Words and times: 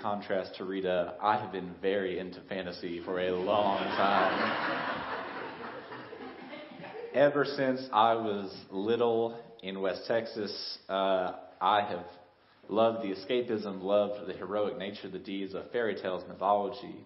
contrast 0.00 0.54
to 0.56 0.64
Rita, 0.64 1.14
I 1.20 1.36
have 1.36 1.50
been 1.50 1.74
very 1.82 2.20
into 2.20 2.40
fantasy 2.48 3.02
for 3.04 3.18
a 3.18 3.32
long 3.32 3.78
time. 3.78 4.92
Ever 7.12 7.44
since 7.44 7.80
I 7.92 8.14
was 8.14 8.56
little 8.70 9.36
in 9.64 9.80
West 9.80 10.02
Texas, 10.06 10.78
uh, 10.88 11.32
I 11.60 11.80
have 11.88 12.04
loved 12.68 13.02
the 13.02 13.16
escapism, 13.16 13.82
loved 13.82 14.28
the 14.28 14.34
heroic 14.34 14.78
nature, 14.78 15.08
of 15.08 15.12
the 15.12 15.18
deeds 15.18 15.54
of 15.54 15.68
fairy 15.72 15.96
tales, 16.00 16.22
mythology, 16.28 17.04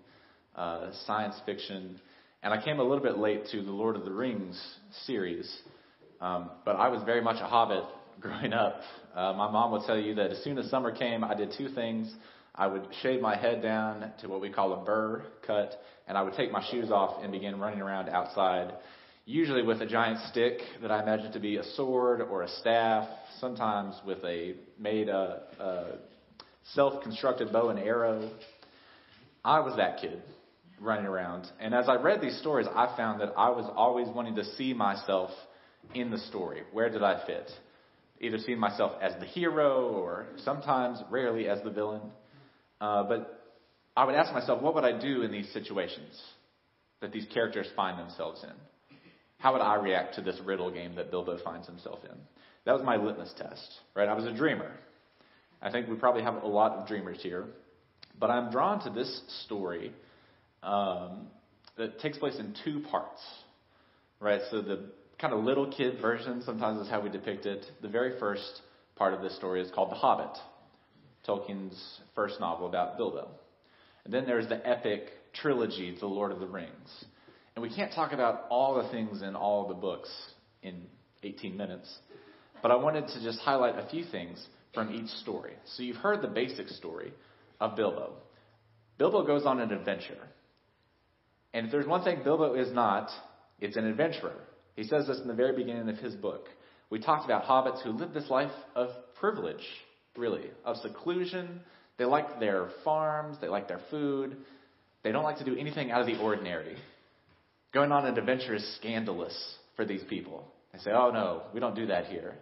uh, 0.54 0.90
science 1.06 1.36
fiction, 1.46 1.98
and 2.42 2.52
I 2.52 2.62
came 2.62 2.80
a 2.80 2.82
little 2.82 3.02
bit 3.02 3.16
late 3.16 3.46
to 3.52 3.62
the 3.62 3.72
Lord 3.72 3.96
of 3.96 4.04
the 4.04 4.12
Rings 4.12 4.62
series. 5.06 5.50
Um, 6.20 6.50
but 6.66 6.76
I 6.76 6.88
was 6.88 7.02
very 7.04 7.22
much 7.22 7.40
a 7.40 7.46
hobbit 7.46 7.84
growing 8.20 8.52
up. 8.52 8.82
Uh, 9.14 9.32
my 9.32 9.50
mom 9.50 9.72
would 9.72 9.84
tell 9.86 9.98
you 9.98 10.14
that 10.16 10.32
as 10.32 10.44
soon 10.44 10.58
as 10.58 10.68
summer 10.68 10.92
came, 10.92 11.24
I 11.24 11.34
did 11.34 11.54
two 11.56 11.70
things. 11.70 12.14
I 12.58 12.66
would 12.66 12.88
shave 13.02 13.20
my 13.20 13.36
head 13.36 13.62
down 13.62 14.10
to 14.20 14.28
what 14.28 14.40
we 14.40 14.50
call 14.50 14.72
a 14.72 14.84
burr 14.84 15.22
cut, 15.46 15.80
and 16.08 16.18
I 16.18 16.22
would 16.22 16.34
take 16.34 16.50
my 16.50 16.64
shoes 16.72 16.90
off 16.90 17.22
and 17.22 17.30
begin 17.30 17.60
running 17.60 17.80
around 17.80 18.08
outside, 18.08 18.74
usually 19.26 19.62
with 19.62 19.80
a 19.80 19.86
giant 19.86 20.18
stick 20.30 20.58
that 20.82 20.90
I 20.90 21.00
imagined 21.00 21.34
to 21.34 21.40
be 21.40 21.58
a 21.58 21.64
sword 21.76 22.20
or 22.20 22.42
a 22.42 22.48
staff, 22.48 23.08
sometimes 23.38 23.94
with 24.04 24.18
a 24.24 24.54
made 24.76 25.08
a, 25.08 25.42
a 25.60 25.84
self-constructed 26.74 27.52
bow 27.52 27.68
and 27.68 27.78
arrow. 27.78 28.28
I 29.44 29.60
was 29.60 29.76
that 29.76 30.00
kid 30.00 30.20
running 30.80 31.06
around, 31.06 31.46
and 31.60 31.72
as 31.72 31.88
I 31.88 31.94
read 31.94 32.20
these 32.20 32.38
stories, 32.40 32.66
I 32.74 32.92
found 32.96 33.20
that 33.20 33.34
I 33.36 33.50
was 33.50 33.70
always 33.76 34.08
wanting 34.08 34.34
to 34.34 34.44
see 34.56 34.74
myself 34.74 35.30
in 35.94 36.10
the 36.10 36.18
story. 36.18 36.62
Where 36.72 36.90
did 36.90 37.04
I 37.04 37.24
fit? 37.24 37.48
Either 38.20 38.38
seeing 38.38 38.58
myself 38.58 39.00
as 39.00 39.12
the 39.20 39.26
hero 39.26 39.90
or 39.90 40.26
sometimes, 40.38 41.00
rarely, 41.08 41.48
as 41.48 41.62
the 41.62 41.70
villain. 41.70 42.00
Uh, 42.80 43.02
but 43.04 43.52
I 43.96 44.04
would 44.04 44.14
ask 44.14 44.32
myself, 44.32 44.62
what 44.62 44.74
would 44.74 44.84
I 44.84 44.98
do 44.98 45.22
in 45.22 45.32
these 45.32 45.50
situations 45.52 46.20
that 47.00 47.12
these 47.12 47.26
characters 47.32 47.66
find 47.74 47.98
themselves 47.98 48.44
in? 48.44 48.54
How 49.38 49.52
would 49.52 49.62
I 49.62 49.76
react 49.76 50.16
to 50.16 50.22
this 50.22 50.38
riddle 50.44 50.70
game 50.70 50.96
that 50.96 51.10
Bilbo 51.10 51.38
finds 51.44 51.66
himself 51.66 52.00
in? 52.04 52.16
That 52.64 52.72
was 52.72 52.82
my 52.84 52.96
litmus 52.96 53.32
test, 53.38 53.68
right? 53.94 54.08
I 54.08 54.14
was 54.14 54.24
a 54.24 54.32
dreamer. 54.32 54.72
I 55.62 55.70
think 55.70 55.88
we 55.88 55.96
probably 55.96 56.22
have 56.22 56.42
a 56.42 56.46
lot 56.46 56.72
of 56.72 56.86
dreamers 56.86 57.18
here. 57.22 57.46
But 58.18 58.30
I'm 58.30 58.50
drawn 58.50 58.82
to 58.84 58.90
this 58.90 59.22
story 59.44 59.92
um, 60.62 61.28
that 61.76 62.00
takes 62.00 62.18
place 62.18 62.36
in 62.38 62.54
two 62.64 62.80
parts, 62.90 63.20
right? 64.20 64.40
So 64.50 64.60
the 64.60 64.86
kind 65.20 65.32
of 65.32 65.44
little 65.44 65.70
kid 65.70 66.00
version, 66.00 66.42
sometimes 66.44 66.82
is 66.82 66.90
how 66.90 67.00
we 67.00 67.10
depict 67.10 67.46
it. 67.46 67.64
The 67.80 67.88
very 67.88 68.18
first 68.18 68.60
part 68.96 69.14
of 69.14 69.22
this 69.22 69.36
story 69.36 69.60
is 69.60 69.70
called 69.70 69.90
The 69.90 69.96
Hobbit, 69.96 70.36
Tolkien's 71.28 72.00
first 72.14 72.40
novel 72.40 72.66
about 72.66 72.96
Bilbo. 72.96 73.28
And 74.04 74.14
then 74.14 74.24
there's 74.24 74.48
the 74.48 74.66
epic 74.66 75.08
trilogy, 75.34 75.96
The 75.98 76.06
Lord 76.06 76.32
of 76.32 76.40
the 76.40 76.46
Rings. 76.46 77.04
And 77.54 77.62
we 77.62 77.74
can't 77.74 77.92
talk 77.92 78.12
about 78.12 78.46
all 78.50 78.82
the 78.82 78.88
things 78.90 79.20
in 79.20 79.36
all 79.36 79.68
the 79.68 79.74
books 79.74 80.10
in 80.62 80.86
18 81.22 81.56
minutes, 81.56 81.92
but 82.62 82.70
I 82.70 82.76
wanted 82.76 83.08
to 83.08 83.22
just 83.22 83.40
highlight 83.40 83.76
a 83.76 83.88
few 83.90 84.04
things 84.04 84.44
from 84.72 84.94
each 84.94 85.08
story. 85.22 85.54
So 85.76 85.82
you've 85.82 85.96
heard 85.96 86.22
the 86.22 86.28
basic 86.28 86.68
story 86.68 87.12
of 87.60 87.76
Bilbo. 87.76 88.14
Bilbo 88.98 89.26
goes 89.26 89.44
on 89.44 89.60
an 89.60 89.72
adventure. 89.72 90.28
And 91.52 91.66
if 91.66 91.72
there's 91.72 91.86
one 91.86 92.04
thing 92.04 92.22
Bilbo 92.22 92.54
is 92.54 92.72
not, 92.72 93.10
it's 93.60 93.76
an 93.76 93.86
adventurer. 93.86 94.36
He 94.76 94.84
says 94.84 95.06
this 95.06 95.18
in 95.20 95.28
the 95.28 95.34
very 95.34 95.56
beginning 95.56 95.88
of 95.88 95.98
his 95.98 96.14
book. 96.14 96.48
We 96.90 97.00
talked 97.00 97.24
about 97.24 97.44
hobbits 97.44 97.82
who 97.82 97.90
live 97.90 98.14
this 98.14 98.30
life 98.30 98.52
of 98.74 98.90
privilege, 99.18 99.64
really, 100.18 100.50
of 100.64 100.76
seclusion. 100.78 101.60
They 101.96 102.04
like 102.04 102.38
their 102.40 102.68
farms, 102.84 103.38
they 103.40 103.48
like 103.48 103.68
their 103.68 103.80
food. 103.90 104.36
They 105.02 105.12
don't 105.12 105.24
like 105.24 105.38
to 105.38 105.44
do 105.44 105.56
anything 105.56 105.90
out 105.90 106.00
of 106.00 106.06
the 106.06 106.18
ordinary. 106.18 106.76
Going 107.72 107.92
on 107.92 108.06
an 108.06 108.18
adventure 108.18 108.54
is 108.54 108.76
scandalous 108.76 109.36
for 109.76 109.84
these 109.84 110.02
people. 110.08 110.44
They 110.72 110.78
say, 110.80 110.90
oh 110.90 111.10
no, 111.10 111.42
we 111.54 111.60
don't 111.60 111.74
do 111.76 111.86
that 111.86 112.06
here. 112.06 112.34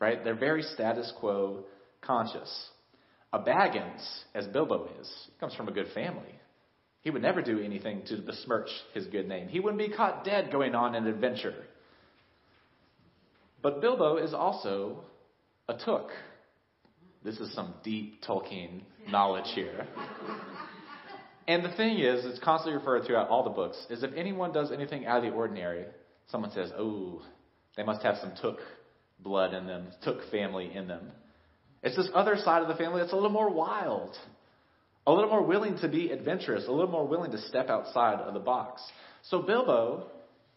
Right? 0.00 0.22
They're 0.22 0.34
very 0.34 0.62
status 0.62 1.12
quo 1.20 1.64
conscious. 2.02 2.50
A 3.32 3.38
Baggins, 3.38 4.04
as 4.34 4.46
Bilbo 4.46 4.88
is, 5.00 5.12
comes 5.40 5.54
from 5.54 5.68
a 5.68 5.72
good 5.72 5.88
family. 5.94 6.34
He 7.00 7.10
would 7.10 7.22
never 7.22 7.42
do 7.42 7.60
anything 7.60 8.02
to 8.08 8.16
besmirch 8.16 8.68
his 8.94 9.06
good 9.06 9.28
name. 9.28 9.48
He 9.48 9.60
wouldn't 9.60 9.78
be 9.78 9.94
caught 9.94 10.24
dead 10.24 10.50
going 10.50 10.74
on 10.74 10.94
an 10.94 11.06
adventure. 11.06 11.54
But 13.60 13.80
Bilbo 13.80 14.18
is 14.18 14.32
also 14.32 15.00
a 15.68 15.74
Took. 15.74 16.10
This 17.24 17.38
is 17.38 17.52
some 17.54 17.74
deep 17.82 18.22
Tolkien 18.22 18.82
knowledge 19.08 19.50
here. 19.54 19.86
And 21.48 21.64
the 21.64 21.72
thing 21.72 21.98
is, 21.98 22.24
it's 22.24 22.38
constantly 22.38 22.78
referred 22.78 23.04
throughout 23.04 23.28
all 23.28 23.44
the 23.44 23.50
books, 23.50 23.76
is 23.90 24.02
if 24.02 24.12
anyone 24.14 24.52
does 24.52 24.70
anything 24.72 25.06
out 25.06 25.18
of 25.18 25.24
the 25.24 25.36
ordinary, 25.36 25.84
someone 26.30 26.52
says, 26.52 26.70
oh, 26.76 27.22
they 27.76 27.82
must 27.82 28.02
have 28.02 28.16
some 28.18 28.32
Took 28.40 28.58
blood 29.20 29.54
in 29.54 29.66
them, 29.66 29.88
Took 30.02 30.30
family 30.30 30.70
in 30.74 30.86
them. 30.86 31.10
It's 31.82 31.96
this 31.96 32.08
other 32.14 32.36
side 32.36 32.62
of 32.62 32.68
the 32.68 32.76
family 32.76 33.00
that's 33.00 33.12
a 33.12 33.16
little 33.16 33.30
more 33.30 33.50
wild 33.50 34.16
a 35.06 35.12
little 35.12 35.28
more 35.28 35.42
willing 35.42 35.76
to 35.78 35.88
be 35.88 36.10
adventurous, 36.10 36.66
a 36.66 36.70
little 36.70 36.90
more 36.90 37.06
willing 37.06 37.30
to 37.32 37.38
step 37.38 37.68
outside 37.68 38.20
of 38.20 38.34
the 38.34 38.40
box. 38.40 38.82
So 39.22 39.42
Bilbo 39.42 40.06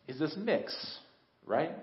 is 0.08 0.20
this 0.20 0.36
mix, 0.38 0.76
right? 1.46 1.76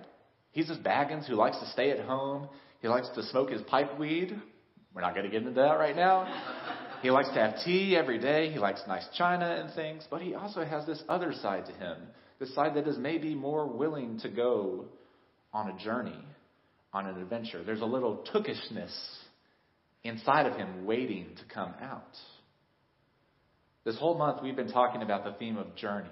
He's 0.53 0.69
this 0.69 0.78
Baggins 0.78 1.27
who 1.27 1.34
likes 1.34 1.59
to 1.59 1.67
stay 1.71 1.91
at 1.91 2.00
home. 2.00 2.49
He 2.81 2.89
likes 2.89 3.09
to 3.15 3.23
smoke 3.25 3.50
his 3.50 3.62
pipe 3.62 3.99
weed. 3.99 4.41
We're 4.94 5.00
not 5.00 5.15
going 5.15 5.27
to 5.27 5.31
get 5.31 5.43
into 5.43 5.60
that 5.60 5.78
right 5.78 5.97
now. 5.97 6.27
he 7.03 7.10
likes 7.10 7.28
to 7.28 7.34
have 7.34 7.56
tea 7.65 7.97
every 7.97 8.19
day. 8.19 8.50
He 8.50 8.59
likes 8.59 8.81
nice 8.87 9.06
china 9.16 9.60
and 9.60 9.75
things. 9.75 10.06
But 10.09 10.22
he 10.22 10.34
also 10.34 10.65
has 10.65 10.87
this 10.87 11.03
other 11.09 11.32
side 11.32 11.66
to 11.66 11.72
him, 11.72 11.97
this 12.38 12.55
side 12.55 12.75
that 12.77 12.87
is 12.87 12.97
maybe 12.97 13.34
more 13.34 13.66
willing 13.66 14.21
to 14.21 14.28
go 14.28 14.84
on 15.53 15.71
a 15.71 15.78
journey, 15.82 16.19
on 16.93 17.06
an 17.06 17.21
adventure. 17.21 17.65
There's 17.65 17.81
a 17.81 17.87
little 17.87 18.25
tookishness 18.32 18.94
inside 20.05 20.47
of 20.47 20.56
him 20.56 20.84
waiting 20.84 21.26
to 21.37 21.55
come 21.55 21.75
out. 21.81 22.16
This 23.84 23.99
whole 23.99 24.16
month, 24.16 24.43
we've 24.43 24.56
been 24.56 24.72
talking 24.72 25.03
about 25.03 25.25
the 25.25 25.32
theme 25.32 25.56
of 25.56 25.75
journey 25.76 26.09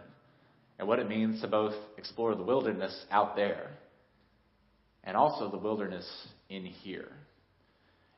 and 0.79 0.89
what 0.89 0.99
it 0.99 1.09
means 1.09 1.41
to 1.41 1.47
both 1.47 1.75
explore 1.97 2.35
the 2.35 2.43
wilderness 2.43 2.95
out 3.11 3.37
there 3.37 3.71
and 5.05 5.17
also 5.17 5.51
the 5.51 5.57
wilderness 5.57 6.07
in 6.49 6.65
here. 6.65 7.13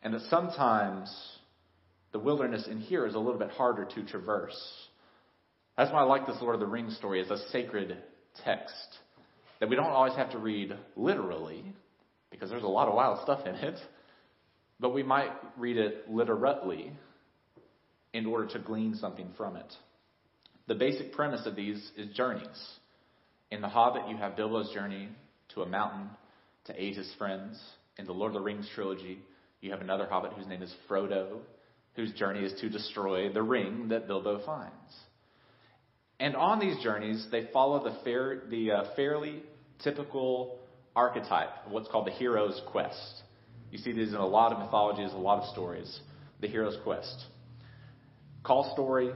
And 0.05 0.15
that 0.15 0.21
sometimes 0.29 1.13
the 2.13 2.19
wilderness 2.19 2.69
in 2.71 2.79
here 2.79 3.07
is 3.07 3.15
a 3.15 3.19
little 3.19 3.39
bit 3.39 3.51
harder 3.51 3.87
to 3.87 4.05
traverse. 4.05 4.57
That's 5.77 5.91
why 5.91 6.01
I 6.01 6.05
like 6.05 6.27
this 6.27 6.37
Lord 6.41 6.55
of 6.55 6.61
the 6.61 6.67
Rings 6.67 6.97
story 6.97 7.21
as 7.21 7.31
a 7.31 7.39
sacred 7.49 7.97
text. 8.45 8.99
That 9.59 9.69
we 9.69 9.77
don't 9.77 9.87
always 9.87 10.15
have 10.15 10.31
to 10.33 10.39
read 10.39 10.77
literally, 10.95 11.65
because 12.31 12.51
there's 12.51 12.63
a 12.63 12.67
lot 12.67 12.87
of 12.87 12.95
wild 12.95 13.23
stuff 13.23 13.47
in 13.47 13.55
it, 13.55 13.79
but 14.79 14.93
we 14.93 15.03
might 15.03 15.33
read 15.57 15.79
it 15.79 16.11
literally 16.11 16.93
in 18.13 18.27
order 18.27 18.47
to 18.49 18.59
glean 18.59 18.95
something 18.95 19.31
from 19.37 19.57
it. 19.57 19.73
The 20.69 20.75
basic 20.75 21.13
premise 21.13 21.47
of 21.47 21.57
these 21.57 21.91
is 21.97 22.15
journeys. 22.15 22.69
In 23.51 23.61
The 23.61 23.69
Hobbit, 23.69 24.09
you 24.09 24.17
have 24.17 24.37
Bilbo's 24.37 24.73
journey 24.73 25.09
to 25.55 25.63
a 25.63 25.67
mountain 25.67 26.11
to 26.67 26.83
aid 26.83 26.97
his 26.97 27.11
friends. 27.19 27.61
In 27.99 28.07
the 28.07 28.13
Lord 28.13 28.31
of 28.31 28.35
the 28.35 28.41
Rings 28.41 28.69
trilogy, 28.75 29.19
you 29.65 29.71
have 29.71 29.81
another 29.81 30.07
hobbit 30.07 30.33
whose 30.35 30.47
name 30.47 30.63
is 30.63 30.73
Frodo, 30.89 31.39
whose 31.97 32.13
journey 32.13 32.41
is 32.41 32.59
to 32.61 32.69
destroy 32.69 33.33
the 33.33 33.43
ring 33.43 33.89
that 33.89 34.07
Bilbo 34.07 34.45
finds. 34.45 34.73
And 36.21 36.37
on 36.37 36.61
these 36.61 36.77
journeys, 36.83 37.27
they 37.31 37.49
follow 37.53 37.83
the, 37.83 37.97
fair, 38.05 38.43
the 38.51 38.71
uh, 38.71 38.85
fairly 38.95 39.43
typical 39.83 40.59
archetype 40.95 41.51
what's 41.69 41.89
called 41.89 42.07
the 42.07 42.13
hero's 42.13 42.61
quest. 42.71 43.23
You 43.71 43.79
see 43.79 43.93
these 43.93 44.11
in 44.11 44.17
a 44.17 44.27
lot 44.27 44.53
of 44.53 44.59
mythologies, 44.59 45.13
a 45.13 45.17
lot 45.17 45.43
of 45.43 45.49
stories. 45.51 46.01
The 46.41 46.49
hero's 46.49 46.77
quest 46.85 47.25
call 48.45 48.71
story, 48.75 49.11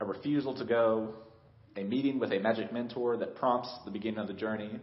a 0.00 0.04
refusal 0.04 0.54
to 0.56 0.64
go, 0.64 1.14
a 1.76 1.84
meeting 1.84 2.18
with 2.18 2.32
a 2.32 2.40
magic 2.40 2.72
mentor 2.72 3.16
that 3.16 3.36
prompts 3.36 3.70
the 3.84 3.90
beginning 3.90 4.18
of 4.18 4.26
the 4.26 4.34
journey, 4.34 4.80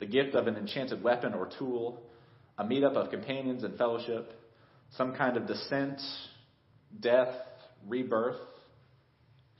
the 0.00 0.06
gift 0.06 0.34
of 0.34 0.46
an 0.46 0.56
enchanted 0.56 1.02
weapon 1.02 1.34
or 1.34 1.50
tool, 1.58 2.02
a 2.58 2.64
meetup 2.64 2.96
of 2.96 3.10
companions 3.10 3.64
and 3.64 3.78
fellowship, 3.78 4.32
some 4.96 5.14
kind 5.14 5.36
of 5.36 5.46
descent, 5.46 6.00
death, 7.00 7.34
rebirth 7.86 8.36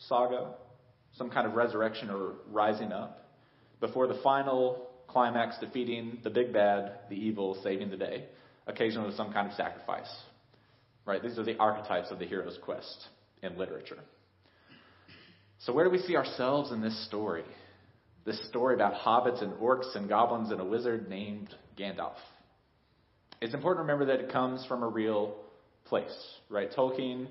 saga, 0.07 0.55
some 1.17 1.31
kind 1.31 1.47
of 1.47 1.55
resurrection 1.55 2.11
or 2.11 2.35
rising 2.51 2.93
up, 2.93 3.29
before 3.81 4.07
the 4.07 4.19
final 4.23 4.89
climax 5.09 5.57
defeating 5.59 6.19
the 6.23 6.31
big 6.31 6.53
bad, 6.53 7.01
the 7.09 7.17
evil, 7.17 7.59
saving 7.63 7.91
the 7.91 7.97
day, 7.97 8.27
occasionally 8.67 9.07
with 9.07 9.17
some 9.17 9.33
kind 9.33 9.49
of 9.49 9.55
sacrifice. 9.55 10.11
Right? 11.05 11.23
These 11.23 11.39
are 11.39 11.45
the 11.45 11.57
archetypes 11.57 12.11
of 12.11 12.19
the 12.19 12.27
hero's 12.27 12.59
quest 12.63 13.07
in 13.43 13.57
literature. 13.57 13.99
So, 15.61 15.73
where 15.73 15.85
do 15.85 15.91
we 15.91 15.99
see 15.99 16.17
ourselves 16.17 16.71
in 16.71 16.83
this 16.83 17.07
story? 17.07 17.45
This 18.25 18.47
story 18.49 18.75
about 18.75 18.95
hobbits 18.95 19.43
and 19.43 19.55
orcs 19.55 19.97
and 19.97 20.09
goblins 20.09 20.51
and 20.51 20.61
a 20.61 20.65
wizard 20.65 21.09
named 21.09 21.49
Gandalf. 21.79 22.17
It's 23.41 23.55
important 23.55 23.87
to 23.87 23.93
remember 23.93 24.17
that 24.17 24.25
it 24.25 24.33
comes 24.33 24.65
from 24.67 24.83
a 24.83 24.89
real 24.89 25.37
place, 25.85 26.17
right? 26.51 26.71
Tolkien 26.73 27.29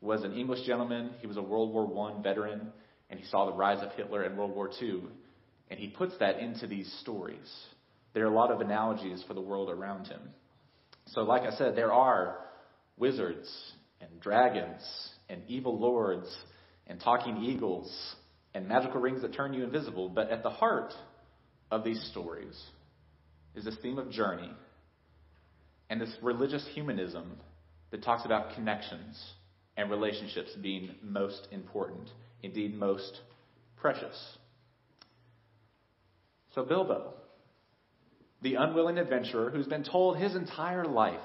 was 0.00 0.24
an 0.24 0.32
English 0.32 0.66
gentleman. 0.66 1.10
He 1.20 1.26
was 1.26 1.36
a 1.36 1.42
World 1.42 1.72
War 1.72 2.10
I 2.10 2.22
veteran, 2.22 2.72
and 3.10 3.20
he 3.20 3.26
saw 3.26 3.46
the 3.46 3.52
rise 3.52 3.82
of 3.82 3.92
Hitler 3.92 4.24
in 4.24 4.36
World 4.36 4.54
War 4.54 4.70
II. 4.80 5.02
And 5.70 5.78
he 5.78 5.88
puts 5.88 6.14
that 6.20 6.38
into 6.38 6.66
these 6.66 6.90
stories. 7.02 7.50
There 8.14 8.24
are 8.24 8.32
a 8.32 8.34
lot 8.34 8.50
of 8.50 8.60
analogies 8.60 9.22
for 9.28 9.34
the 9.34 9.40
world 9.40 9.70
around 9.70 10.06
him. 10.06 10.20
So, 11.08 11.22
like 11.22 11.42
I 11.42 11.56
said, 11.56 11.76
there 11.76 11.92
are 11.92 12.38
wizards 12.96 13.48
and 14.00 14.20
dragons 14.20 14.82
and 15.28 15.42
evil 15.48 15.78
lords 15.78 16.28
and 16.86 17.00
talking 17.00 17.38
eagles 17.38 17.90
and 18.54 18.68
magical 18.68 19.00
rings 19.00 19.22
that 19.22 19.34
turn 19.34 19.54
you 19.54 19.64
invisible. 19.64 20.08
But 20.08 20.30
at 20.30 20.42
the 20.42 20.50
heart 20.50 20.92
of 21.70 21.84
these 21.84 22.02
stories 22.10 22.60
is 23.54 23.64
this 23.64 23.76
theme 23.82 23.98
of 23.98 24.10
journey 24.10 24.50
and 25.92 26.00
this 26.00 26.16
religious 26.22 26.66
humanism 26.72 27.36
that 27.90 28.02
talks 28.02 28.24
about 28.24 28.54
connections 28.54 29.22
and 29.76 29.90
relationships 29.90 30.48
being 30.62 30.94
most 31.02 31.48
important, 31.50 32.08
indeed, 32.42 32.74
most 32.74 33.20
precious. 33.76 34.16
So, 36.54 36.64
Bilbo, 36.64 37.12
the 38.40 38.54
unwilling 38.54 38.96
adventurer 38.96 39.50
who's 39.50 39.66
been 39.66 39.84
told 39.84 40.16
his 40.16 40.34
entire 40.34 40.86
life, 40.86 41.20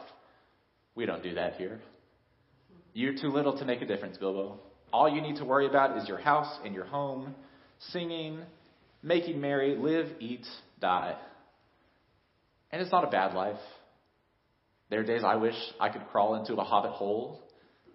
we 0.95 1.05
don't 1.05 1.23
do 1.23 1.35
that 1.35 1.53
here. 1.53 1.79
You're 2.93 3.15
too 3.15 3.29
little 3.29 3.57
to 3.59 3.63
make 3.63 3.81
a 3.81 3.85
difference, 3.85 4.17
Bilbo. 4.17 4.59
All 4.91 5.07
you 5.07 5.21
need 5.21 5.37
to 5.37 5.45
worry 5.45 5.67
about 5.67 5.97
is 5.97 6.09
your 6.09 6.19
house 6.19 6.59
and 6.65 6.75
your 6.75 6.83
home, 6.83 7.35
singing, 7.93 8.41
making 9.01 9.39
merry, 9.39 9.77
live, 9.77 10.07
eat, 10.19 10.45
die. 10.81 11.15
And 12.69 12.81
it's 12.81 12.91
not 12.91 13.05
a 13.05 13.09
bad 13.09 13.33
life. 13.33 13.55
There 14.89 15.01
are 15.01 15.04
days 15.04 15.24
I 15.25 15.36
wish 15.36 15.56
I 15.80 15.89
could 15.89 16.07
crawl 16.07 16.36
into 16.36 16.56
a 16.56 16.63
hobbit 16.63 16.92
hole. 16.92 17.44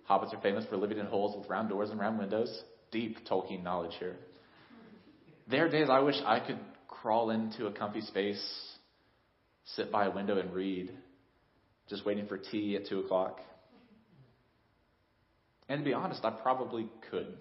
Hobbits 0.09 0.35
are 0.35 0.41
famous 0.43 0.67
for 0.67 0.77
living 0.77 0.99
in 0.99 1.07
holes 1.07 1.37
with 1.37 1.49
round 1.49 1.71
doors 1.71 1.91
and 1.91 1.99
round 1.99 2.19
windows. 2.19 2.63
Deep 2.91 3.27
Tolkien 3.27 3.63
knowledge 3.63 3.95
here. 3.99 4.17
There 5.51 5.67
are 5.67 5.69
days 5.71 5.89
I 5.91 6.01
wish 6.01 6.17
I 6.25 6.41
could 6.41 6.59
crawl 6.89 7.31
into 7.31 7.67
a 7.67 7.73
comfy 7.73 8.03
space, 8.03 8.43
sit 9.65 9.91
by 9.91 10.07
a 10.07 10.11
window 10.11 10.39
and 10.39 10.53
read, 10.53 10.93
just 11.89 12.05
waiting 12.05 12.27
for 12.27 12.39
tea 12.39 12.77
at 12.77 12.87
2 12.89 13.01
o'clock. 13.01 13.41
And 15.69 15.81
to 15.81 15.85
be 15.85 15.95
honest, 15.95 16.25
I 16.25 16.31
probably 16.31 16.89
could. 17.11 17.39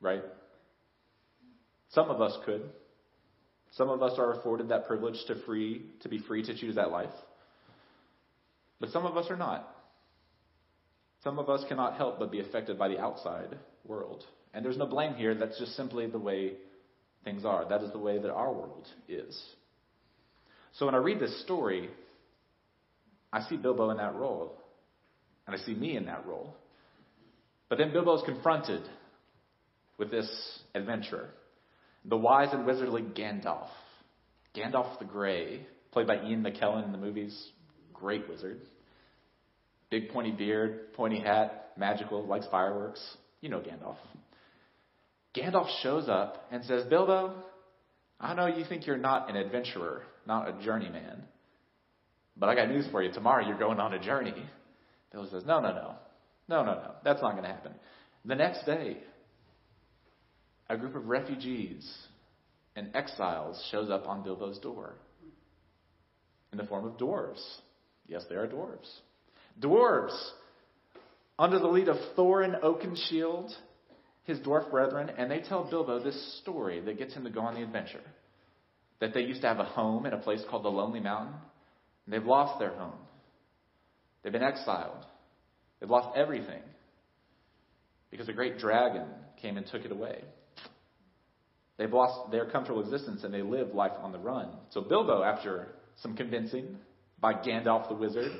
Right? 0.00 0.22
Some 1.90 2.10
of 2.10 2.20
us 2.20 2.36
could. 2.44 2.70
Some 3.72 3.90
of 3.90 4.02
us 4.02 4.12
are 4.18 4.38
afforded 4.38 4.68
that 4.68 4.86
privilege 4.86 5.16
to 5.26 5.34
free 5.44 5.82
to 6.02 6.08
be 6.08 6.18
free 6.18 6.44
to 6.44 6.56
choose 6.56 6.76
that 6.76 6.92
life. 6.92 7.10
But 8.80 8.90
some 8.90 9.06
of 9.06 9.16
us 9.16 9.26
are 9.30 9.36
not. 9.36 9.68
Some 11.22 11.38
of 11.38 11.48
us 11.48 11.64
cannot 11.68 11.96
help 11.96 12.18
but 12.18 12.30
be 12.30 12.40
affected 12.40 12.78
by 12.78 12.88
the 12.88 12.98
outside 12.98 13.56
world. 13.86 14.24
And 14.52 14.64
there's 14.64 14.76
no 14.76 14.86
blame 14.86 15.14
here. 15.14 15.34
That's 15.34 15.58
just 15.58 15.74
simply 15.76 16.06
the 16.06 16.18
way 16.18 16.52
things 17.24 17.44
are. 17.44 17.68
That 17.68 17.82
is 17.82 17.90
the 17.92 17.98
way 17.98 18.18
that 18.18 18.30
our 18.30 18.52
world 18.52 18.86
is. 19.08 19.40
So 20.74 20.86
when 20.86 20.94
I 20.94 20.98
read 20.98 21.20
this 21.20 21.42
story, 21.42 21.88
I 23.32 23.42
see 23.48 23.56
Bilbo 23.56 23.90
in 23.90 23.96
that 23.96 24.14
role. 24.14 24.58
And 25.46 25.56
I 25.56 25.58
see 25.58 25.74
me 25.74 25.96
in 25.96 26.06
that 26.06 26.26
role. 26.26 26.54
But 27.68 27.78
then 27.78 27.92
Bilbo 27.92 28.16
is 28.16 28.22
confronted 28.24 28.82
with 29.98 30.10
this 30.10 30.28
adventurer, 30.74 31.30
the 32.04 32.16
wise 32.16 32.48
and 32.52 32.66
wizardly 32.66 33.02
Gandalf. 33.02 33.68
Gandalf 34.54 34.98
the 34.98 35.04
Grey, 35.04 35.66
played 35.92 36.06
by 36.06 36.22
Ian 36.22 36.42
McKellen 36.42 36.84
in 36.84 36.92
the 36.92 36.98
movies, 36.98 37.50
great 37.94 38.28
wizard. 38.28 38.60
Big 39.90 40.10
pointy 40.10 40.32
beard, 40.32 40.92
pointy 40.94 41.20
hat, 41.20 41.72
magical, 41.76 42.26
likes 42.26 42.46
fireworks. 42.50 43.00
You 43.40 43.48
know 43.48 43.60
Gandalf. 43.60 43.96
Gandalf 45.36 45.68
shows 45.82 46.08
up 46.08 46.46
and 46.50 46.64
says, 46.64 46.84
Bilbo, 46.88 47.34
I 48.20 48.34
know 48.34 48.46
you 48.46 48.64
think 48.64 48.86
you're 48.86 48.96
not 48.96 49.28
an 49.28 49.36
adventurer, 49.36 50.02
not 50.26 50.48
a 50.48 50.64
journeyman, 50.64 51.22
but 52.36 52.48
I 52.48 52.54
got 52.54 52.68
news 52.68 52.86
for 52.90 53.02
you. 53.02 53.12
Tomorrow 53.12 53.46
you're 53.46 53.58
going 53.58 53.80
on 53.80 53.94
a 53.94 53.98
journey. 53.98 54.34
Bilbo 55.12 55.30
says, 55.30 55.44
No, 55.46 55.60
no, 55.60 55.72
no. 55.72 55.94
No, 56.48 56.64
no, 56.64 56.74
no. 56.74 56.90
That's 57.04 57.22
not 57.22 57.32
going 57.32 57.44
to 57.44 57.48
happen. 57.48 57.72
The 58.24 58.34
next 58.34 58.64
day, 58.66 58.98
a 60.68 60.76
group 60.76 60.94
of 60.94 61.06
refugees 61.06 61.90
and 62.76 62.94
exiles 62.94 63.62
shows 63.70 63.90
up 63.90 64.06
on 64.06 64.22
Bilbo's 64.22 64.58
door 64.58 64.94
in 66.52 66.58
the 66.58 66.64
form 66.64 66.84
of 66.84 66.98
dwarves. 66.98 67.42
Yes, 68.06 68.24
they 68.28 68.34
are 68.34 68.46
dwarves. 68.46 68.90
Dwarves, 69.60 70.16
under 71.38 71.58
the 71.58 71.68
lead 71.68 71.88
of 71.88 71.96
Thorin 72.16 72.60
Oakenshield, 72.62 73.50
his 74.24 74.38
dwarf 74.40 74.70
brethren, 74.70 75.10
and 75.16 75.30
they 75.30 75.40
tell 75.40 75.68
Bilbo 75.68 76.02
this 76.02 76.40
story 76.40 76.80
that 76.80 76.98
gets 76.98 77.14
him 77.14 77.24
to 77.24 77.30
go 77.30 77.40
on 77.40 77.54
the 77.54 77.62
adventure. 77.62 78.00
That 79.00 79.12
they 79.12 79.20
used 79.20 79.42
to 79.42 79.48
have 79.48 79.58
a 79.58 79.64
home 79.64 80.06
in 80.06 80.12
a 80.12 80.18
place 80.18 80.40
called 80.48 80.64
the 80.64 80.70
Lonely 80.70 81.00
Mountain. 81.00 81.34
And 82.06 82.12
they've 82.12 82.24
lost 82.24 82.58
their 82.58 82.74
home. 82.74 82.98
They've 84.22 84.32
been 84.32 84.42
exiled. 84.42 85.04
They've 85.80 85.90
lost 85.90 86.16
everything 86.16 86.62
because 88.10 88.28
a 88.28 88.32
great 88.32 88.58
dragon 88.58 89.06
came 89.42 89.56
and 89.56 89.66
took 89.66 89.84
it 89.84 89.92
away. 89.92 90.22
They've 91.76 91.92
lost 91.92 92.30
their 92.30 92.46
comfortable 92.46 92.80
existence 92.80 93.24
and 93.24 93.34
they 93.34 93.42
live 93.42 93.74
life 93.74 93.92
on 94.00 94.12
the 94.12 94.18
run. 94.18 94.48
So 94.70 94.80
Bilbo, 94.80 95.22
after 95.22 95.74
some 96.00 96.16
convincing 96.16 96.76
by 97.20 97.34
Gandalf 97.34 97.88
the 97.88 97.94
wizard, 97.94 98.32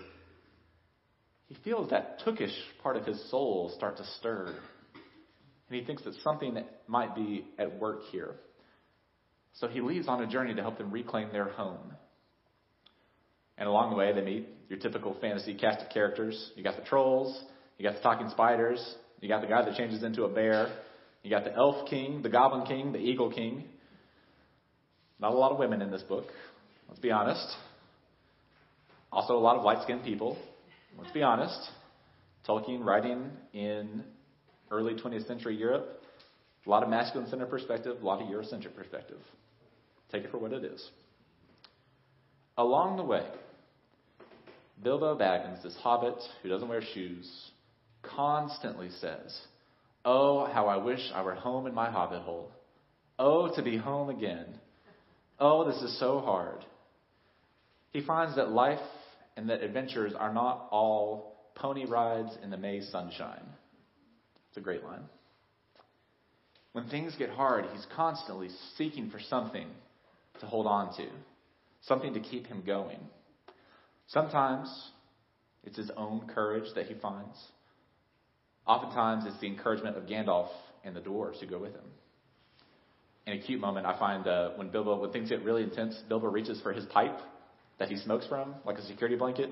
he 1.46 1.56
feels 1.62 1.90
that 1.90 2.20
tookish 2.20 2.54
part 2.82 2.96
of 2.96 3.04
his 3.04 3.30
soul 3.30 3.72
start 3.76 3.96
to 3.98 4.04
stir. 4.18 4.54
And 5.68 5.80
he 5.80 5.84
thinks 5.84 6.02
that 6.04 6.14
something 6.22 6.58
might 6.86 7.14
be 7.14 7.46
at 7.58 7.78
work 7.78 8.00
here. 8.10 8.34
So 9.54 9.68
he 9.68 9.80
leaves 9.80 10.08
on 10.08 10.22
a 10.22 10.26
journey 10.26 10.54
to 10.54 10.62
help 10.62 10.78
them 10.78 10.90
reclaim 10.90 11.30
their 11.32 11.48
home. 11.50 11.92
And 13.56 13.68
along 13.68 13.90
the 13.90 13.96
way, 13.96 14.12
they 14.12 14.20
meet 14.20 14.48
your 14.68 14.78
typical 14.78 15.16
fantasy 15.20 15.54
cast 15.54 15.80
of 15.80 15.90
characters. 15.90 16.52
You 16.56 16.64
got 16.64 16.76
the 16.76 16.82
trolls, 16.82 17.40
you 17.78 17.88
got 17.88 17.96
the 17.96 18.02
talking 18.02 18.28
spiders, 18.30 18.96
you 19.20 19.28
got 19.28 19.42
the 19.42 19.46
guy 19.46 19.64
that 19.64 19.76
changes 19.76 20.02
into 20.02 20.24
a 20.24 20.28
bear, 20.28 20.76
you 21.22 21.30
got 21.30 21.44
the 21.44 21.54
elf 21.54 21.88
king, 21.88 22.22
the 22.22 22.28
goblin 22.28 22.66
king, 22.66 22.92
the 22.92 22.98
eagle 22.98 23.30
king. 23.30 23.64
Not 25.20 25.32
a 25.32 25.36
lot 25.36 25.52
of 25.52 25.58
women 25.58 25.80
in 25.82 25.90
this 25.90 26.02
book, 26.02 26.26
let's 26.88 27.00
be 27.00 27.12
honest. 27.12 27.46
Also, 29.14 29.36
a 29.36 29.38
lot 29.38 29.56
of 29.56 29.62
light 29.62 29.80
skinned 29.84 30.02
people, 30.02 30.36
let's 30.98 31.12
be 31.12 31.22
honest. 31.22 31.70
Tolkien 32.48 32.84
writing 32.84 33.30
in 33.52 34.02
early 34.72 34.94
20th 34.94 35.28
century 35.28 35.54
Europe, 35.54 36.02
a 36.66 36.68
lot 36.68 36.82
of 36.82 36.88
masculine 36.88 37.30
centered 37.30 37.48
perspective, 37.48 38.02
a 38.02 38.04
lot 38.04 38.20
of 38.20 38.26
Eurocentric 38.26 38.74
perspective. 38.74 39.18
Take 40.10 40.24
it 40.24 40.32
for 40.32 40.38
what 40.38 40.52
it 40.52 40.64
is. 40.64 40.90
Along 42.58 42.96
the 42.96 43.04
way, 43.04 43.24
Bilbo 44.82 45.16
Baggins, 45.16 45.62
this 45.62 45.76
hobbit 45.76 46.20
who 46.42 46.48
doesn't 46.48 46.68
wear 46.68 46.82
shoes, 46.82 47.30
constantly 48.02 48.90
says, 49.00 49.40
Oh, 50.04 50.44
how 50.46 50.66
I 50.66 50.76
wish 50.78 51.00
I 51.14 51.22
were 51.22 51.36
home 51.36 51.68
in 51.68 51.74
my 51.74 51.88
hobbit 51.88 52.22
hole. 52.22 52.50
Oh, 53.16 53.54
to 53.54 53.62
be 53.62 53.76
home 53.76 54.10
again. 54.10 54.58
Oh, 55.38 55.70
this 55.70 55.80
is 55.82 56.00
so 56.00 56.18
hard. 56.18 56.64
He 57.92 58.02
finds 58.02 58.34
that 58.34 58.50
life 58.50 58.80
and 59.36 59.48
that 59.50 59.62
adventures 59.62 60.12
are 60.18 60.32
not 60.32 60.68
all 60.70 61.34
pony 61.54 61.86
rides 61.86 62.30
in 62.42 62.50
the 62.50 62.56
May 62.56 62.80
sunshine. 62.80 63.44
It's 64.48 64.58
a 64.58 64.60
great 64.60 64.84
line. 64.84 65.04
When 66.72 66.88
things 66.88 67.14
get 67.16 67.30
hard, 67.30 67.66
he's 67.72 67.86
constantly 67.94 68.48
seeking 68.76 69.10
for 69.10 69.20
something 69.20 69.68
to 70.40 70.46
hold 70.46 70.66
on 70.66 70.96
to, 70.96 71.06
something 71.82 72.14
to 72.14 72.20
keep 72.20 72.46
him 72.46 72.62
going. 72.66 72.98
Sometimes 74.08 74.68
it's 75.62 75.76
his 75.76 75.90
own 75.96 76.28
courage 76.34 76.68
that 76.74 76.86
he 76.86 76.94
finds. 76.94 77.38
Oftentimes 78.66 79.24
it's 79.26 79.40
the 79.40 79.46
encouragement 79.46 79.96
of 79.96 80.04
Gandalf 80.04 80.48
and 80.84 80.96
the 80.96 81.00
dwarves 81.00 81.38
who 81.40 81.46
go 81.46 81.58
with 81.58 81.72
him. 81.72 81.84
In 83.26 83.34
a 83.34 83.38
cute 83.38 83.60
moment, 83.60 83.86
I 83.86 83.98
find 83.98 84.26
uh, 84.26 84.50
when 84.56 84.68
Bilbo, 84.68 85.00
when 85.00 85.10
things 85.10 85.30
get 85.30 85.42
really 85.44 85.62
intense, 85.62 85.98
Bilbo 86.08 86.28
reaches 86.28 86.60
for 86.60 86.72
his 86.72 86.84
pipe 86.86 87.18
that 87.78 87.88
he 87.88 87.96
smokes 87.96 88.26
from, 88.26 88.54
like 88.64 88.78
a 88.78 88.86
security 88.86 89.16
blanket. 89.16 89.50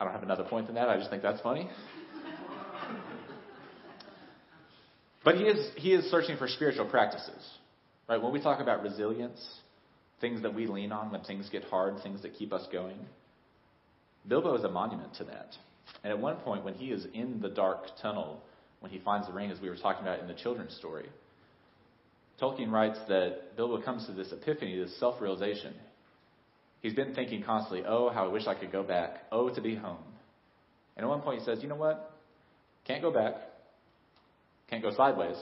I 0.00 0.04
don't 0.04 0.12
have 0.12 0.22
another 0.22 0.44
point 0.44 0.66
than 0.66 0.74
that. 0.74 0.88
I 0.88 0.98
just 0.98 1.10
think 1.10 1.22
that's 1.22 1.40
funny. 1.40 1.68
but 5.24 5.36
he 5.36 5.44
is 5.44 5.70
he 5.76 5.94
is 5.94 6.10
searching 6.10 6.36
for 6.36 6.48
spiritual 6.48 6.86
practices, 6.86 7.42
right? 8.08 8.20
When 8.20 8.32
we 8.32 8.40
talk 8.40 8.60
about 8.60 8.82
resilience, 8.82 9.40
things 10.20 10.42
that 10.42 10.54
we 10.54 10.66
lean 10.66 10.92
on 10.92 11.12
when 11.12 11.22
things 11.22 11.48
get 11.50 11.64
hard, 11.64 12.02
things 12.02 12.22
that 12.22 12.34
keep 12.34 12.52
us 12.52 12.66
going. 12.72 12.98
Bilbo 14.28 14.56
is 14.56 14.64
a 14.64 14.68
monument 14.68 15.14
to 15.14 15.24
that. 15.24 15.50
And 16.02 16.12
at 16.12 16.18
one 16.18 16.36
point, 16.36 16.64
when 16.64 16.74
he 16.74 16.86
is 16.86 17.06
in 17.14 17.40
the 17.40 17.48
dark 17.48 17.84
tunnel, 18.02 18.42
when 18.80 18.90
he 18.90 18.98
finds 18.98 19.28
the 19.28 19.32
ring, 19.32 19.50
as 19.50 19.60
we 19.60 19.68
were 19.68 19.76
talking 19.76 20.02
about 20.02 20.20
in 20.20 20.26
the 20.26 20.34
children's 20.34 20.74
story, 20.76 21.08
Tolkien 22.40 22.70
writes 22.70 22.98
that 23.08 23.56
Bilbo 23.56 23.80
comes 23.82 24.06
to 24.06 24.12
this 24.12 24.32
epiphany, 24.32 24.78
this 24.78 24.98
self 24.98 25.20
realization. 25.20 25.74
He's 26.86 26.94
been 26.94 27.16
thinking 27.16 27.42
constantly, 27.42 27.82
oh, 27.84 28.10
how 28.10 28.26
I 28.26 28.28
wish 28.28 28.46
I 28.46 28.54
could 28.54 28.70
go 28.70 28.84
back. 28.84 29.24
Oh, 29.32 29.52
to 29.52 29.60
be 29.60 29.74
home. 29.74 30.04
And 30.96 31.02
at 31.02 31.08
one 31.08 31.20
point, 31.20 31.40
he 31.40 31.44
says, 31.44 31.58
you 31.60 31.68
know 31.68 31.74
what? 31.74 32.12
Can't 32.84 33.02
go 33.02 33.10
back. 33.10 33.34
Can't 34.70 34.84
go 34.84 34.92
sideways. 34.96 35.34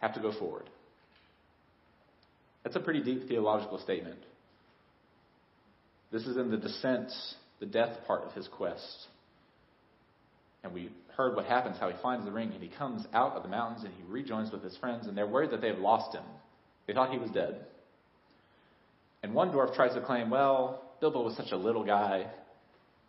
Have 0.00 0.12
to 0.12 0.20
go 0.20 0.38
forward. 0.38 0.68
That's 2.64 2.76
a 2.76 2.80
pretty 2.80 3.02
deep 3.02 3.28
theological 3.28 3.78
statement. 3.78 4.18
This 6.12 6.26
is 6.26 6.36
in 6.36 6.50
the 6.50 6.58
descent, 6.58 7.10
the 7.60 7.66
death 7.66 7.96
part 8.06 8.24
of 8.24 8.34
his 8.34 8.46
quest. 8.46 9.06
And 10.62 10.74
we 10.74 10.90
heard 11.16 11.34
what 11.34 11.46
happens, 11.46 11.78
how 11.80 11.88
he 11.88 11.96
finds 12.02 12.26
the 12.26 12.30
ring, 12.30 12.52
and 12.52 12.62
he 12.62 12.68
comes 12.68 13.06
out 13.14 13.32
of 13.36 13.42
the 13.42 13.48
mountains 13.48 13.86
and 13.86 13.94
he 13.94 14.02
rejoins 14.06 14.52
with 14.52 14.62
his 14.62 14.76
friends, 14.76 15.06
and 15.06 15.16
they're 15.16 15.26
worried 15.26 15.52
that 15.52 15.62
they've 15.62 15.78
lost 15.78 16.14
him. 16.14 16.24
They 16.86 16.92
thought 16.92 17.10
he 17.10 17.18
was 17.18 17.30
dead. 17.30 17.64
And 19.22 19.34
one 19.34 19.50
dwarf 19.50 19.74
tries 19.74 19.94
to 19.94 20.00
claim, 20.00 20.30
well, 20.30 20.82
Bilbo 21.00 21.22
was 21.22 21.36
such 21.36 21.52
a 21.52 21.56
little 21.56 21.84
guy. 21.84 22.26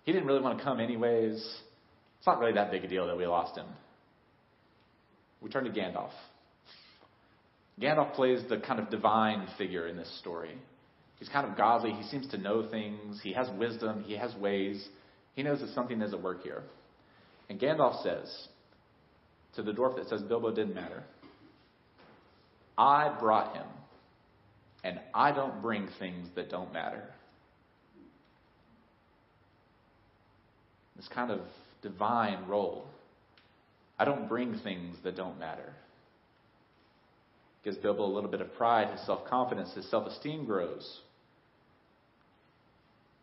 He 0.03 0.12
didn't 0.12 0.27
really 0.27 0.41
want 0.41 0.58
to 0.58 0.63
come 0.63 0.80
anyways. 0.80 1.36
It's 1.36 2.27
not 2.27 2.39
really 2.39 2.53
that 2.53 2.72
big 2.72 2.84
a 2.84 2.88
deal 2.88 3.08
that 3.08 3.18
we 3.18 3.25
lost 3.25 3.58
him. 3.58 3.68
We 5.41 5.50
turn 5.50 5.63
to 5.63 5.72
Gandalf. 5.72 6.12
Gandalf 7.80 8.13
plays 8.13 8.41
the 8.50 8.58
kind 8.60 8.80
of 8.80 8.89
divine 8.89 9.48
figure 9.58 9.88
in 9.88 9.98
this 9.98 10.20
story. 10.20 10.56
He's 11.18 11.30
kind 11.30 11.50
of 11.50 11.58
godly. 11.58 11.91
He 11.91 12.03
seems 12.03 12.27
to 12.30 12.38
know 12.38 12.70
things. 12.70 13.20
He 13.24 13.34
has 13.34 13.48
wisdom. 13.58 14.03
He 14.06 14.15
has 14.18 14.36
ways. 14.36 14.88
He 15.36 15.44
knows 15.44 15.62
that 15.62 15.70
something 15.70 16.01
is 16.01 16.13
at 16.13 16.22
work 16.22 16.44
here. 16.44 16.63
And 17.50 17.60
Gandalf 17.60 18.03
says 18.03 18.48
to 19.56 19.63
the 19.63 19.72
dwarf 19.72 19.96
that 19.96 20.10
says 20.10 20.22
Bilbo 20.22 20.53
didn't 20.53 20.75
matter, 20.75 21.03
I 22.77 23.15
brought 23.20 23.56
him, 23.56 23.65
and 24.83 25.00
I 25.13 25.31
don't 25.31 25.61
bring 25.61 25.88
things 26.00 26.27
that 26.35 26.50
don't 26.50 26.73
matter. 26.73 27.03
This 30.95 31.07
kind 31.07 31.31
of 31.31 31.41
divine 31.81 32.47
role. 32.47 32.85
I 33.97 34.05
don't 34.05 34.27
bring 34.27 34.57
things 34.59 34.97
that 35.03 35.15
don't 35.15 35.39
matter. 35.39 35.73
Gives 37.63 37.77
Bilbo 37.77 38.03
a 38.05 38.13
little 38.13 38.29
bit 38.29 38.41
of 38.41 38.53
pride, 38.55 38.89
his 38.89 39.05
self 39.05 39.25
confidence, 39.27 39.73
his 39.73 39.89
self 39.89 40.07
esteem 40.07 40.45
grows. 40.45 41.00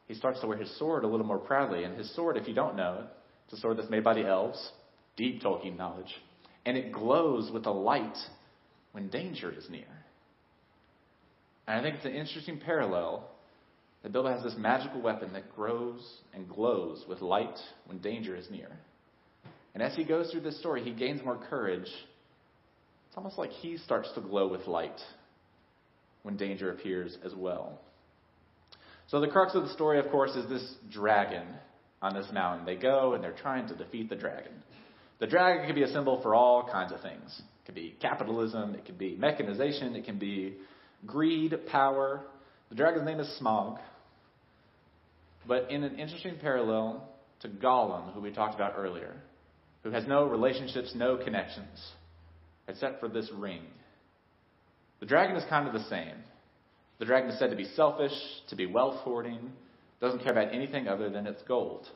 He 0.06 0.14
starts 0.14 0.40
to 0.40 0.46
wear 0.46 0.56
his 0.56 0.74
sword 0.78 1.04
a 1.04 1.06
little 1.06 1.26
more 1.26 1.38
proudly. 1.38 1.84
And 1.84 1.96
his 1.96 2.14
sword, 2.14 2.36
if 2.36 2.48
you 2.48 2.54
don't 2.54 2.76
know, 2.76 3.00
it, 3.00 3.06
it's 3.44 3.58
a 3.58 3.60
sword 3.60 3.76
that's 3.76 3.90
made 3.90 4.04
by 4.04 4.14
the 4.14 4.26
elves, 4.26 4.72
deep 5.16 5.42
Tolkien 5.42 5.76
knowledge. 5.76 6.14
And 6.64 6.76
it 6.76 6.92
glows 6.92 7.50
with 7.50 7.66
a 7.66 7.70
light 7.70 8.16
when 8.92 9.08
danger 9.08 9.52
is 9.52 9.68
near. 9.68 9.97
And 11.68 11.78
I 11.78 11.82
think 11.82 11.96
it's 11.96 12.06
an 12.06 12.14
interesting 12.14 12.58
parallel 12.58 13.28
that 14.02 14.10
Bilbo 14.10 14.30
has 14.30 14.42
this 14.42 14.54
magical 14.56 15.02
weapon 15.02 15.34
that 15.34 15.54
grows 15.54 16.00
and 16.32 16.48
glows 16.48 17.04
with 17.06 17.20
light 17.20 17.58
when 17.84 17.98
danger 17.98 18.34
is 18.34 18.50
near. 18.50 18.70
And 19.74 19.82
as 19.82 19.94
he 19.94 20.02
goes 20.02 20.30
through 20.30 20.40
this 20.40 20.58
story, 20.60 20.82
he 20.82 20.92
gains 20.92 21.22
more 21.22 21.36
courage. 21.50 21.82
It's 21.82 23.16
almost 23.16 23.36
like 23.36 23.50
he 23.50 23.76
starts 23.76 24.10
to 24.14 24.22
glow 24.22 24.48
with 24.48 24.66
light 24.66 24.98
when 26.22 26.38
danger 26.38 26.72
appears 26.72 27.18
as 27.22 27.34
well. 27.34 27.78
So, 29.08 29.20
the 29.20 29.28
crux 29.28 29.54
of 29.54 29.64
the 29.64 29.72
story, 29.74 29.98
of 29.98 30.10
course, 30.10 30.34
is 30.36 30.48
this 30.48 30.74
dragon 30.90 31.46
on 32.00 32.14
this 32.14 32.26
mountain. 32.32 32.64
They 32.64 32.76
go 32.76 33.12
and 33.12 33.22
they're 33.22 33.32
trying 33.32 33.68
to 33.68 33.74
defeat 33.74 34.08
the 34.08 34.16
dragon. 34.16 34.52
The 35.18 35.26
dragon 35.26 35.66
could 35.66 35.74
be 35.74 35.82
a 35.82 35.88
symbol 35.88 36.22
for 36.22 36.34
all 36.34 36.66
kinds 36.70 36.92
of 36.92 37.02
things. 37.02 37.42
It 37.62 37.66
could 37.66 37.74
be 37.74 37.94
capitalism, 38.00 38.74
it 38.74 38.86
could 38.86 38.98
be 38.98 39.16
mechanization, 39.16 39.96
it 39.96 40.06
can 40.06 40.18
be 40.18 40.56
greed, 41.06 41.54
power, 41.70 42.22
the 42.68 42.74
dragon's 42.74 43.06
name 43.06 43.20
is 43.20 43.38
Smaug. 43.40 43.78
But 45.46 45.70
in 45.70 45.82
an 45.82 45.98
interesting 45.98 46.36
parallel 46.40 47.08
to 47.40 47.48
Gollum, 47.48 48.12
who 48.12 48.20
we 48.20 48.32
talked 48.32 48.54
about 48.54 48.74
earlier, 48.76 49.14
who 49.82 49.90
has 49.90 50.06
no 50.06 50.24
relationships, 50.24 50.92
no 50.94 51.16
connections, 51.16 51.92
except 52.66 53.00
for 53.00 53.08
this 53.08 53.30
ring. 53.34 53.62
The 55.00 55.06
dragon 55.06 55.36
is 55.36 55.44
kind 55.48 55.66
of 55.66 55.72
the 55.72 55.88
same. 55.88 56.16
The 56.98 57.04
dragon 57.04 57.30
is 57.30 57.38
said 57.38 57.50
to 57.50 57.56
be 57.56 57.64
selfish, 57.64 58.12
to 58.48 58.56
be 58.56 58.66
wealth 58.66 58.96
hoarding, 58.96 59.52
doesn't 60.00 60.22
care 60.22 60.32
about 60.32 60.52
anything 60.52 60.88
other 60.88 61.08
than 61.08 61.26
its 61.26 61.40
gold. 61.46 61.88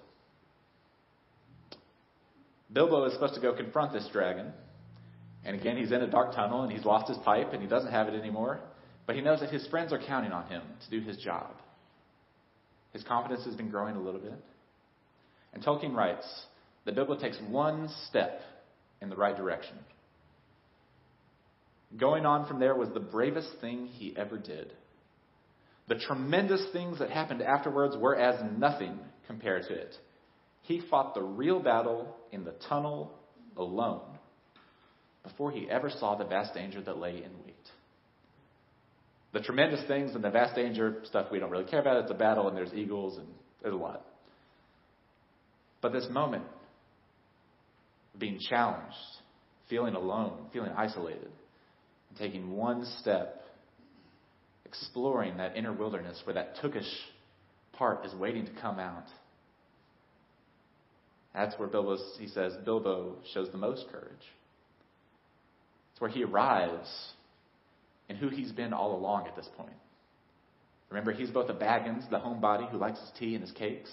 Bilbo 2.73 3.05
is 3.05 3.13
supposed 3.13 3.35
to 3.35 3.41
go 3.41 3.55
confront 3.55 3.93
this 3.93 4.09
dragon. 4.13 4.53
And 5.45 5.61
again, 5.61 5.77
he's 5.77 5.93
in 5.93 6.01
a 6.03 6.11
dark 6.11 6.35
tunnel 6.35 6.63
and 6.63 6.73
he's 6.73 6.85
lost 6.85 7.09
his 7.09 7.19
pipe 7.19 7.53
and 7.53 7.61
he 7.61 7.69
doesn't 7.69 7.91
have 7.91 8.09
it 8.09 8.15
anymore. 8.15 8.61
But 9.13 9.19
he 9.19 9.23
knows 9.23 9.41
that 9.41 9.51
his 9.51 9.67
friends 9.67 9.93
are 9.93 9.99
counting 9.99 10.33
on 10.33 10.47
him 10.47 10.63
to 10.83 10.91
do 10.91 11.07
his 11.07 11.19
job. 11.19 11.51
His 12.95 13.03
confidence 13.03 13.45
has 13.45 13.55
been 13.55 13.69
growing 13.69 13.95
a 13.95 14.01
little 14.01 14.23
bit. 14.23 14.43
And 15.53 15.63
Tolkien 15.63 15.95
writes 15.95 16.27
the 16.87 16.93
Bilbo 16.93 17.17
takes 17.17 17.37
one 17.51 17.91
step 18.09 18.41
in 19.03 19.11
the 19.11 19.17
right 19.17 19.37
direction. 19.37 19.77
Going 21.99 22.25
on 22.25 22.47
from 22.47 22.59
there 22.59 22.75
was 22.75 22.89
the 22.95 23.01
bravest 23.01 23.51
thing 23.61 23.85
he 23.87 24.17
ever 24.17 24.39
did. 24.39 24.73
The 25.89 25.97
tremendous 25.97 26.65
things 26.73 26.99
that 26.99 27.11
happened 27.11 27.43
afterwards 27.43 27.95
were 27.99 28.17
as 28.17 28.43
nothing 28.57 28.99
compared 29.27 29.65
to 29.65 29.75
it. 29.75 29.95
He 30.63 30.81
fought 30.89 31.15
the 31.15 31.23
real 31.23 31.61
battle 31.61 32.17
in 32.31 32.45
the 32.45 32.55
tunnel 32.67 33.13
alone 33.59 34.01
before 35.23 35.51
he 35.51 35.69
ever 35.69 35.91
saw 35.91 36.15
the 36.15 36.25
vast 36.25 36.55
danger 36.55 36.81
that 36.81 36.97
lay 36.97 37.17
in 37.17 37.31
wait 37.45 37.52
the 39.33 39.41
tremendous 39.41 39.83
things 39.87 40.15
and 40.15 40.23
the 40.23 40.31
vast 40.31 40.55
danger 40.55 41.01
stuff 41.05 41.29
we 41.33 41.39
don't 41.39 41.51
really 41.51 41.65
care 41.65 41.81
about. 41.81 42.03
It's 42.03 42.11
a 42.11 42.15
battle 42.15 42.49
and 42.49 42.57
there's 42.57 42.73
eagles 42.75 43.19
and 43.19 43.27
there's 43.63 43.75
a 43.75 43.79
lot. 43.79 44.05
But 45.81 45.93
this 45.93 46.07
moment, 46.11 46.45
being 48.19 48.39
challenged, 48.49 48.95
feeling 49.69 49.95
alone, 49.95 50.47
feeling 50.53 50.73
isolated, 50.77 51.31
and 52.11 52.19
taking 52.19 52.53
one 52.53 52.85
step, 53.01 53.43
exploring 54.67 55.39
that 55.39 55.57
inner 55.57 55.73
wilderness 55.73 56.21
where 56.25 56.35
that 56.35 56.57
Tookish 56.63 56.89
part 57.73 58.05
is 58.05 58.15
waiting 58.15 58.47
to 58.47 58.53
come 58.61 58.79
out. 58.79 59.07
That's 61.35 61.59
where 61.59 61.69
Bilbo, 61.69 61.97
he 62.19 62.29
says, 62.29 62.53
Bilbo 62.65 63.17
shows 63.33 63.51
the 63.51 63.59
most 63.59 63.87
courage. 63.91 64.13
It's 65.93 66.01
where 66.01 66.11
he 66.11 66.23
arrives 66.23 66.89
and 68.13 68.21
who 68.21 68.29
he's 68.29 68.53
been 68.53 68.75
all 68.75 68.95
along 68.95 69.27
at 69.27 69.35
this 69.35 69.49
point. 69.57 69.73
Remember, 70.91 71.13
he's 71.13 71.31
both 71.31 71.49
a 71.49 71.55
Baggins, 71.55 72.09
the 72.11 72.19
homebody 72.19 72.71
who 72.71 72.77
likes 72.77 73.01
his 73.01 73.11
tea 73.19 73.35
and 73.35 73.43
his 73.43 73.53
cakes, 73.53 73.89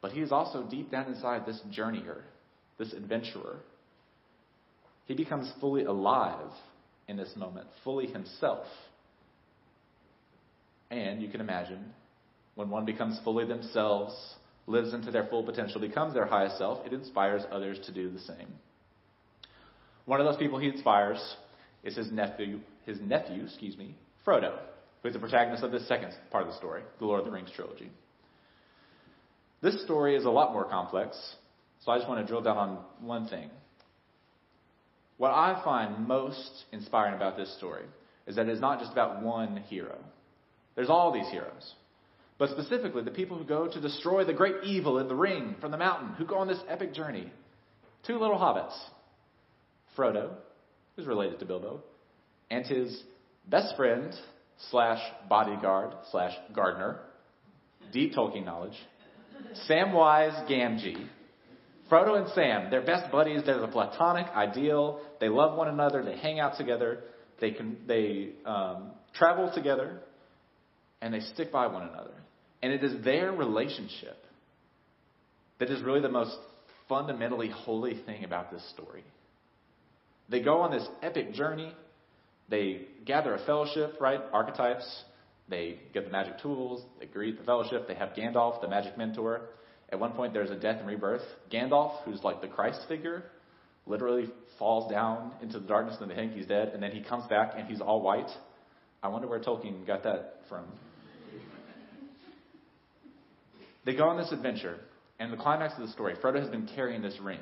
but 0.00 0.10
he 0.10 0.20
is 0.20 0.32
also 0.32 0.64
deep 0.68 0.90
down 0.90 1.06
inside 1.06 1.46
this 1.46 1.60
journeyer, 1.70 2.22
this 2.78 2.92
adventurer. 2.92 3.60
He 5.04 5.14
becomes 5.14 5.52
fully 5.60 5.84
alive 5.84 6.50
in 7.06 7.16
this 7.16 7.32
moment, 7.36 7.68
fully 7.84 8.08
himself. 8.08 8.66
And 10.90 11.22
you 11.22 11.28
can 11.28 11.40
imagine, 11.40 11.92
when 12.56 12.70
one 12.70 12.84
becomes 12.84 13.20
fully 13.22 13.46
themselves, 13.46 14.14
lives 14.66 14.92
into 14.94 15.12
their 15.12 15.28
full 15.28 15.44
potential, 15.44 15.80
becomes 15.80 16.14
their 16.14 16.26
highest 16.26 16.58
self, 16.58 16.84
it 16.84 16.92
inspires 16.92 17.42
others 17.52 17.78
to 17.86 17.92
do 17.92 18.10
the 18.10 18.18
same. 18.18 18.48
One 20.06 20.20
of 20.20 20.26
those 20.26 20.38
people 20.38 20.58
he 20.58 20.66
inspires 20.66 21.36
is 21.84 21.96
his 21.96 22.10
nephew, 22.10 22.58
his 22.86 22.98
nephew, 23.00 23.44
excuse 23.44 23.76
me, 23.76 23.96
Frodo, 24.26 24.58
who 25.02 25.08
is 25.08 25.14
the 25.14 25.20
protagonist 25.20 25.62
of 25.62 25.72
the 25.72 25.80
second 25.80 26.12
part 26.30 26.46
of 26.46 26.52
the 26.52 26.58
story, 26.58 26.82
the 26.98 27.04
Lord 27.04 27.20
of 27.20 27.26
the 27.26 27.32
Rings 27.32 27.50
trilogy. 27.54 27.90
This 29.60 29.82
story 29.84 30.16
is 30.16 30.24
a 30.24 30.30
lot 30.30 30.52
more 30.52 30.64
complex, 30.64 31.16
so 31.84 31.92
I 31.92 31.98
just 31.98 32.08
want 32.08 32.20
to 32.20 32.26
drill 32.26 32.42
down 32.42 32.56
on 32.56 32.78
one 33.00 33.28
thing. 33.28 33.50
What 35.18 35.30
I 35.30 35.60
find 35.64 36.08
most 36.08 36.64
inspiring 36.72 37.14
about 37.14 37.36
this 37.36 37.56
story 37.56 37.84
is 38.26 38.36
that 38.36 38.48
it 38.48 38.52
is 38.52 38.60
not 38.60 38.80
just 38.80 38.92
about 38.92 39.22
one 39.22 39.56
hero. 39.68 39.98
There's 40.74 40.90
all 40.90 41.12
these 41.12 41.28
heroes. 41.28 41.74
But 42.38 42.50
specifically, 42.50 43.04
the 43.04 43.10
people 43.10 43.38
who 43.38 43.44
go 43.44 43.68
to 43.68 43.80
destroy 43.80 44.24
the 44.24 44.32
great 44.32 44.64
evil 44.64 44.98
in 44.98 45.06
the 45.06 45.14
ring 45.14 45.54
from 45.60 45.70
the 45.70 45.76
mountain, 45.76 46.14
who 46.14 46.24
go 46.24 46.38
on 46.38 46.48
this 46.48 46.58
epic 46.68 46.92
journey. 46.92 47.30
Two 48.04 48.18
little 48.18 48.38
hobbits 48.38 48.76
Frodo, 49.96 50.30
who's 50.96 51.06
related 51.06 51.38
to 51.38 51.44
Bilbo, 51.44 51.82
and 52.52 52.66
his 52.66 53.02
best 53.48 53.74
friend 53.76 54.12
slash 54.70 55.00
bodyguard 55.28 55.94
slash 56.10 56.32
gardener, 56.54 57.00
deep 57.92 58.12
Tolkien 58.12 58.44
knowledge, 58.44 58.76
Samwise 59.68 60.48
Gamgee. 60.48 61.08
Frodo 61.90 62.16
and 62.16 62.28
Sam, 62.34 62.70
they're 62.70 62.84
best 62.84 63.10
buddies. 63.10 63.42
They're 63.44 63.60
the 63.60 63.68
platonic 63.68 64.26
ideal. 64.28 65.00
They 65.18 65.28
love 65.28 65.56
one 65.56 65.68
another. 65.68 66.04
They 66.04 66.16
hang 66.16 66.40
out 66.40 66.56
together. 66.56 67.00
They 67.40 67.50
can 67.50 67.78
they 67.86 68.30
um, 68.46 68.92
travel 69.14 69.50
together, 69.54 70.00
and 71.00 71.12
they 71.12 71.20
stick 71.20 71.50
by 71.50 71.66
one 71.66 71.82
another. 71.82 72.14
And 72.62 72.72
it 72.72 72.84
is 72.84 73.02
their 73.02 73.32
relationship 73.32 74.16
that 75.58 75.70
is 75.70 75.82
really 75.82 76.00
the 76.00 76.08
most 76.08 76.36
fundamentally 76.88 77.50
holy 77.50 78.00
thing 78.04 78.24
about 78.24 78.50
this 78.50 78.62
story. 78.74 79.04
They 80.28 80.42
go 80.42 80.60
on 80.60 80.70
this 80.70 80.86
epic 81.02 81.32
journey 81.32 81.74
they 82.48 82.82
gather 83.04 83.34
a 83.34 83.44
fellowship, 83.44 83.96
right? 84.00 84.20
Archetypes. 84.32 85.04
They 85.48 85.80
get 85.92 86.04
the 86.04 86.10
magic 86.10 86.40
tools. 86.40 86.82
They 87.00 87.06
greet 87.06 87.38
the 87.38 87.44
fellowship. 87.44 87.88
They 87.88 87.94
have 87.94 88.10
Gandalf, 88.10 88.60
the 88.60 88.68
magic 88.68 88.96
mentor. 88.96 89.42
At 89.90 90.00
one 90.00 90.12
point, 90.12 90.32
there's 90.32 90.50
a 90.50 90.56
death 90.56 90.78
and 90.78 90.86
rebirth. 90.86 91.22
Gandalf, 91.50 92.02
who's 92.04 92.22
like 92.22 92.40
the 92.40 92.48
Christ 92.48 92.80
figure, 92.88 93.24
literally 93.86 94.30
falls 94.58 94.90
down 94.90 95.32
into 95.42 95.58
the 95.58 95.66
darkness 95.66 95.96
and 96.00 96.10
they 96.10 96.14
think 96.14 96.32
he's 96.32 96.46
dead, 96.46 96.68
and 96.68 96.82
then 96.82 96.92
he 96.92 97.02
comes 97.02 97.26
back 97.26 97.52
and 97.56 97.66
he's 97.66 97.80
all 97.80 98.00
white. 98.00 98.30
I 99.02 99.08
wonder 99.08 99.28
where 99.28 99.40
Tolkien 99.40 99.86
got 99.86 100.04
that 100.04 100.40
from. 100.48 100.64
they 103.84 103.94
go 103.94 104.04
on 104.04 104.16
this 104.16 104.30
adventure, 104.32 104.78
and 105.18 105.32
the 105.32 105.36
climax 105.36 105.74
of 105.74 105.86
the 105.86 105.92
story, 105.92 106.14
Frodo 106.22 106.40
has 106.40 106.48
been 106.48 106.68
carrying 106.74 107.02
this 107.02 107.18
ring. 107.20 107.40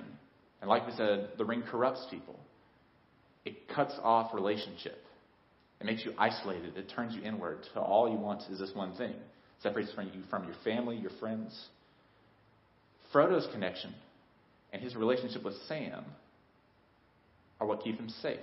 And 0.61 0.69
like 0.69 0.87
we 0.87 0.93
said, 0.95 1.31
the 1.39 1.45
ring 1.45 1.63
corrupts 1.63 2.07
people. 2.11 2.39
Cuts 3.75 3.95
off 4.03 4.35
relationship. 4.35 4.99
It 5.81 5.87
makes 5.87 6.05
you 6.05 6.13
isolated. 6.19 6.77
It 6.77 6.93
turns 6.95 7.15
you 7.15 7.23
inward. 7.23 7.59
So 7.75 7.81
all 7.81 8.11
you 8.11 8.19
want 8.19 8.43
is 8.51 8.59
this 8.59 8.71
one 8.75 8.95
thing. 8.97 9.11
It 9.11 9.63
separates 9.63 9.93
from 9.93 10.07
you 10.07 10.23
from 10.29 10.45
your 10.45 10.57
family, 10.65 10.97
your 10.97 11.13
friends. 11.21 11.59
Frodo's 13.13 13.49
connection 13.53 13.95
and 14.73 14.83
his 14.83 14.95
relationship 14.95 15.45
with 15.45 15.55
Sam 15.67 16.05
are 17.61 17.67
what 17.67 17.83
keep 17.83 17.99
him 17.99 18.09
safe. 18.23 18.39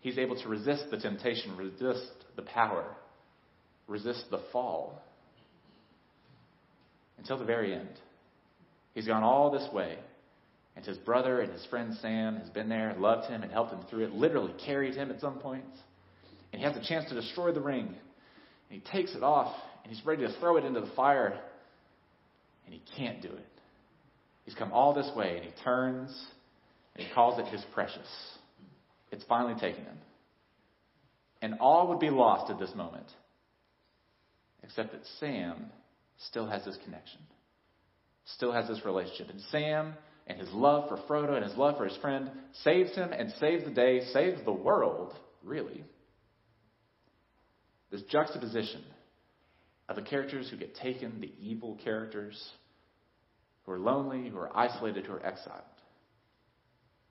He's 0.00 0.18
able 0.18 0.36
to 0.36 0.48
resist 0.48 0.84
the 0.90 0.98
temptation, 0.98 1.56
resist 1.56 2.10
the 2.36 2.42
power, 2.42 2.84
resist 3.86 4.24
the 4.30 4.40
fall 4.52 5.02
until 7.18 7.38
the 7.38 7.44
very 7.44 7.74
end. 7.74 7.90
He's 8.94 9.06
gone 9.06 9.22
all 9.22 9.50
this 9.50 9.68
way, 9.72 9.98
and 10.86 10.96
his 10.96 11.04
brother 11.04 11.40
and 11.40 11.52
his 11.52 11.64
friend 11.66 11.94
Sam 12.00 12.36
has 12.36 12.48
been 12.48 12.68
there, 12.68 12.94
loved 12.98 13.28
him, 13.28 13.42
and 13.42 13.52
helped 13.52 13.72
him 13.72 13.80
through 13.88 14.04
it, 14.04 14.12
literally 14.12 14.54
carried 14.64 14.94
him 14.94 15.10
at 15.10 15.20
some 15.20 15.38
points. 15.38 15.76
And 16.52 16.60
he 16.60 16.66
has 16.66 16.76
a 16.76 16.86
chance 16.86 17.08
to 17.10 17.14
destroy 17.14 17.52
the 17.52 17.60
ring. 17.60 17.86
And 17.86 17.96
he 18.68 18.80
takes 18.90 19.14
it 19.14 19.22
off, 19.22 19.54
and 19.84 19.92
he's 19.92 20.04
ready 20.06 20.26
to 20.26 20.32
throw 20.40 20.56
it 20.56 20.64
into 20.64 20.80
the 20.80 20.90
fire, 20.96 21.38
and 22.64 22.74
he 22.74 22.82
can't 22.96 23.20
do 23.20 23.28
it. 23.28 23.46
He's 24.44 24.54
come 24.54 24.72
all 24.72 24.94
this 24.94 25.10
way, 25.14 25.36
and 25.36 25.44
he 25.44 25.52
turns, 25.62 26.10
and 26.94 27.06
he 27.06 27.12
calls 27.12 27.38
it 27.38 27.46
his 27.46 27.62
precious. 27.74 28.08
It's 29.12 29.24
finally 29.24 29.54
taken 29.60 29.84
him. 29.84 29.98
And 31.42 31.54
all 31.60 31.88
would 31.88 32.00
be 32.00 32.10
lost 32.10 32.50
at 32.50 32.58
this 32.58 32.74
moment, 32.74 33.06
except 34.62 34.92
that 34.92 35.02
Sam 35.18 35.66
still 36.28 36.46
has 36.46 36.64
this 36.64 36.78
connection, 36.84 37.20
still 38.24 38.52
has 38.52 38.68
this 38.68 38.84
relationship. 38.84 39.30
And 39.30 39.40
Sam 39.50 39.94
and 40.30 40.38
his 40.40 40.50
love 40.52 40.88
for 40.88 40.96
Frodo 41.08 41.34
and 41.34 41.44
his 41.44 41.56
love 41.56 41.76
for 41.76 41.84
his 41.84 41.96
friend 41.96 42.30
saves 42.62 42.94
him 42.94 43.10
and 43.12 43.32
saves 43.40 43.64
the 43.64 43.70
day, 43.70 44.04
saves 44.12 44.40
the 44.44 44.52
world, 44.52 45.12
really. 45.42 45.82
This 47.90 48.02
juxtaposition 48.02 48.84
of 49.88 49.96
the 49.96 50.02
characters 50.02 50.48
who 50.48 50.56
get 50.56 50.76
taken, 50.76 51.20
the 51.20 51.32
evil 51.40 51.76
characters, 51.82 52.40
who 53.64 53.72
are 53.72 53.78
lonely, 53.78 54.28
who 54.28 54.38
are 54.38 54.56
isolated, 54.56 55.04
who 55.04 55.14
are 55.14 55.26
exiled, 55.26 55.62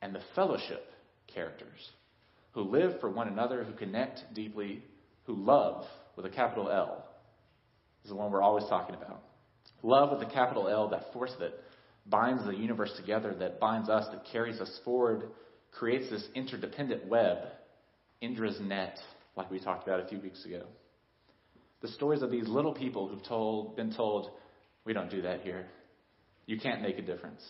and 0.01 0.15
the 0.15 0.21
fellowship 0.33 0.85
characters 1.27 1.89
who 2.51 2.61
live 2.61 3.01
for 3.01 3.09
one 3.09 3.27
another, 3.27 3.65
who 3.65 3.73
connect 3.73 4.21
deeply, 4.33 4.81
who 5.25 5.35
love 5.35 5.83
with 6.15 6.25
a 6.25 6.29
capital 6.29 6.71
L 6.71 7.05
is 8.05 8.09
the 8.11 8.15
one 8.15 8.31
we're 8.31 8.41
always 8.41 8.63
talking 8.69 8.95
about. 8.95 9.21
Love 9.83 10.17
with 10.17 10.25
a 10.27 10.31
capital 10.31 10.69
L, 10.69 10.87
that 10.89 11.11
force 11.11 11.31
that 11.39 11.51
binds 12.09 12.45
the 12.45 12.55
universe 12.55 12.91
together, 12.97 13.35
that 13.39 13.59
binds 13.59 13.89
us, 13.89 14.07
that 14.11 14.23
carries 14.31 14.59
us 14.59 14.79
forward, 14.83 15.29
creates 15.71 16.09
this 16.09 16.25
interdependent 16.35 17.07
web, 17.07 17.37
Indra's 18.21 18.59
net, 18.61 18.97
like 19.35 19.49
we 19.51 19.59
talked 19.59 19.87
about 19.87 20.01
a 20.01 20.07
few 20.07 20.19
weeks 20.19 20.43
ago. 20.45 20.63
The 21.81 21.87
stories 21.89 22.21
of 22.21 22.31
these 22.31 22.47
little 22.47 22.73
people 22.73 23.07
who've 23.07 23.23
told, 23.23 23.75
been 23.75 23.93
told, 23.93 24.31
we 24.85 24.93
don't 24.93 25.09
do 25.09 25.21
that 25.21 25.41
here. 25.41 25.67
You 26.45 26.59
can't 26.59 26.81
make 26.81 26.97
a 26.97 27.01
difference. 27.01 27.41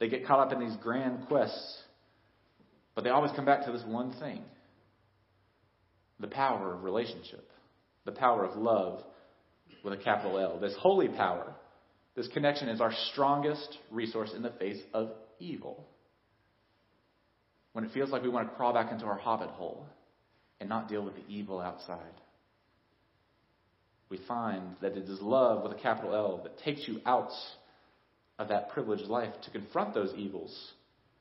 They 0.00 0.08
get 0.08 0.26
caught 0.26 0.40
up 0.40 0.52
in 0.52 0.60
these 0.60 0.76
grand 0.82 1.26
quests 1.28 1.82
but 2.94 3.04
they 3.04 3.10
always 3.10 3.32
come 3.32 3.44
back 3.44 3.64
to 3.64 3.72
this 3.72 3.82
one 3.86 4.12
thing 4.20 4.42
the 6.18 6.26
power 6.26 6.74
of 6.74 6.84
relationship, 6.84 7.48
the 8.04 8.12
power 8.12 8.44
of 8.44 8.54
love 8.54 9.02
with 9.82 9.94
a 9.94 9.96
capital 9.96 10.38
L. 10.38 10.60
This 10.60 10.74
holy 10.78 11.08
power, 11.08 11.54
this 12.20 12.28
connection 12.34 12.68
is 12.68 12.82
our 12.82 12.92
strongest 13.12 13.78
resource 13.90 14.32
in 14.36 14.42
the 14.42 14.50
face 14.50 14.76
of 14.92 15.08
evil. 15.38 15.86
When 17.72 17.82
it 17.82 17.92
feels 17.92 18.10
like 18.10 18.22
we 18.22 18.28
want 18.28 18.46
to 18.46 18.54
crawl 18.56 18.74
back 18.74 18.92
into 18.92 19.06
our 19.06 19.16
hobbit 19.16 19.48
hole 19.48 19.86
and 20.60 20.68
not 20.68 20.86
deal 20.86 21.02
with 21.02 21.14
the 21.14 21.26
evil 21.32 21.62
outside. 21.62 22.12
We 24.10 24.18
find 24.28 24.76
that 24.82 24.98
it 24.98 25.08
is 25.08 25.22
love 25.22 25.62
with 25.62 25.72
a 25.72 25.80
capital 25.80 26.14
L 26.14 26.40
that 26.42 26.58
takes 26.58 26.86
you 26.86 27.00
out 27.06 27.30
of 28.38 28.48
that 28.48 28.68
privileged 28.68 29.04
life 29.04 29.32
to 29.44 29.50
confront 29.50 29.94
those 29.94 30.12
evils, 30.14 30.72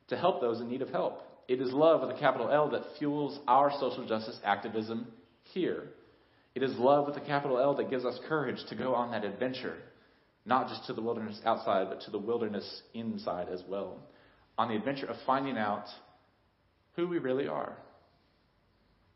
to 0.10 0.18
help 0.18 0.42
those 0.42 0.60
in 0.60 0.68
need 0.68 0.82
of 0.82 0.90
help. 0.90 1.22
It 1.48 1.62
is 1.62 1.72
love 1.72 2.02
with 2.02 2.14
a 2.14 2.20
capital 2.20 2.50
L 2.52 2.72
that 2.72 2.84
fuels 2.98 3.40
our 3.48 3.72
social 3.80 4.06
justice 4.06 4.40
activism 4.44 5.08
here. 5.54 5.84
It 6.56 6.62
is 6.62 6.78
love 6.78 7.08
with 7.08 7.16
a 7.16 7.26
capital 7.26 7.58
L 7.58 7.76
that 7.76 7.90
gives 7.90 8.04
us 8.04 8.20
courage 8.28 8.60
to 8.68 8.76
go 8.76 8.94
on 8.96 9.12
that 9.12 9.24
adventure, 9.24 9.78
not 10.50 10.68
just 10.68 10.86
to 10.88 10.94
the 10.94 11.02
wilderness 11.02 11.40
outside, 11.46 11.88
but 11.90 12.02
to 12.02 12.12
the 12.12 12.18
wilderness 12.18 12.82
inside 12.94 13.48
as 13.50 13.62
well. 13.70 14.00
On 14.58 14.68
the 14.68 14.76
adventure 14.76 15.06
of 15.06 15.16
finding 15.26 15.58
out 15.58 15.86
who 16.96 17.08
we 17.08 17.20
really 17.20 17.48
are. 17.48 17.78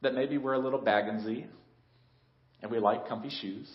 That 0.02 0.14
maybe 0.14 0.38
we're 0.38 0.54
a 0.54 0.60
little 0.60 0.80
bagginsy 0.80 1.48
and 2.62 2.72
we 2.72 2.80
like 2.80 3.08
comfy 3.10 3.32
shoes. 3.42 3.68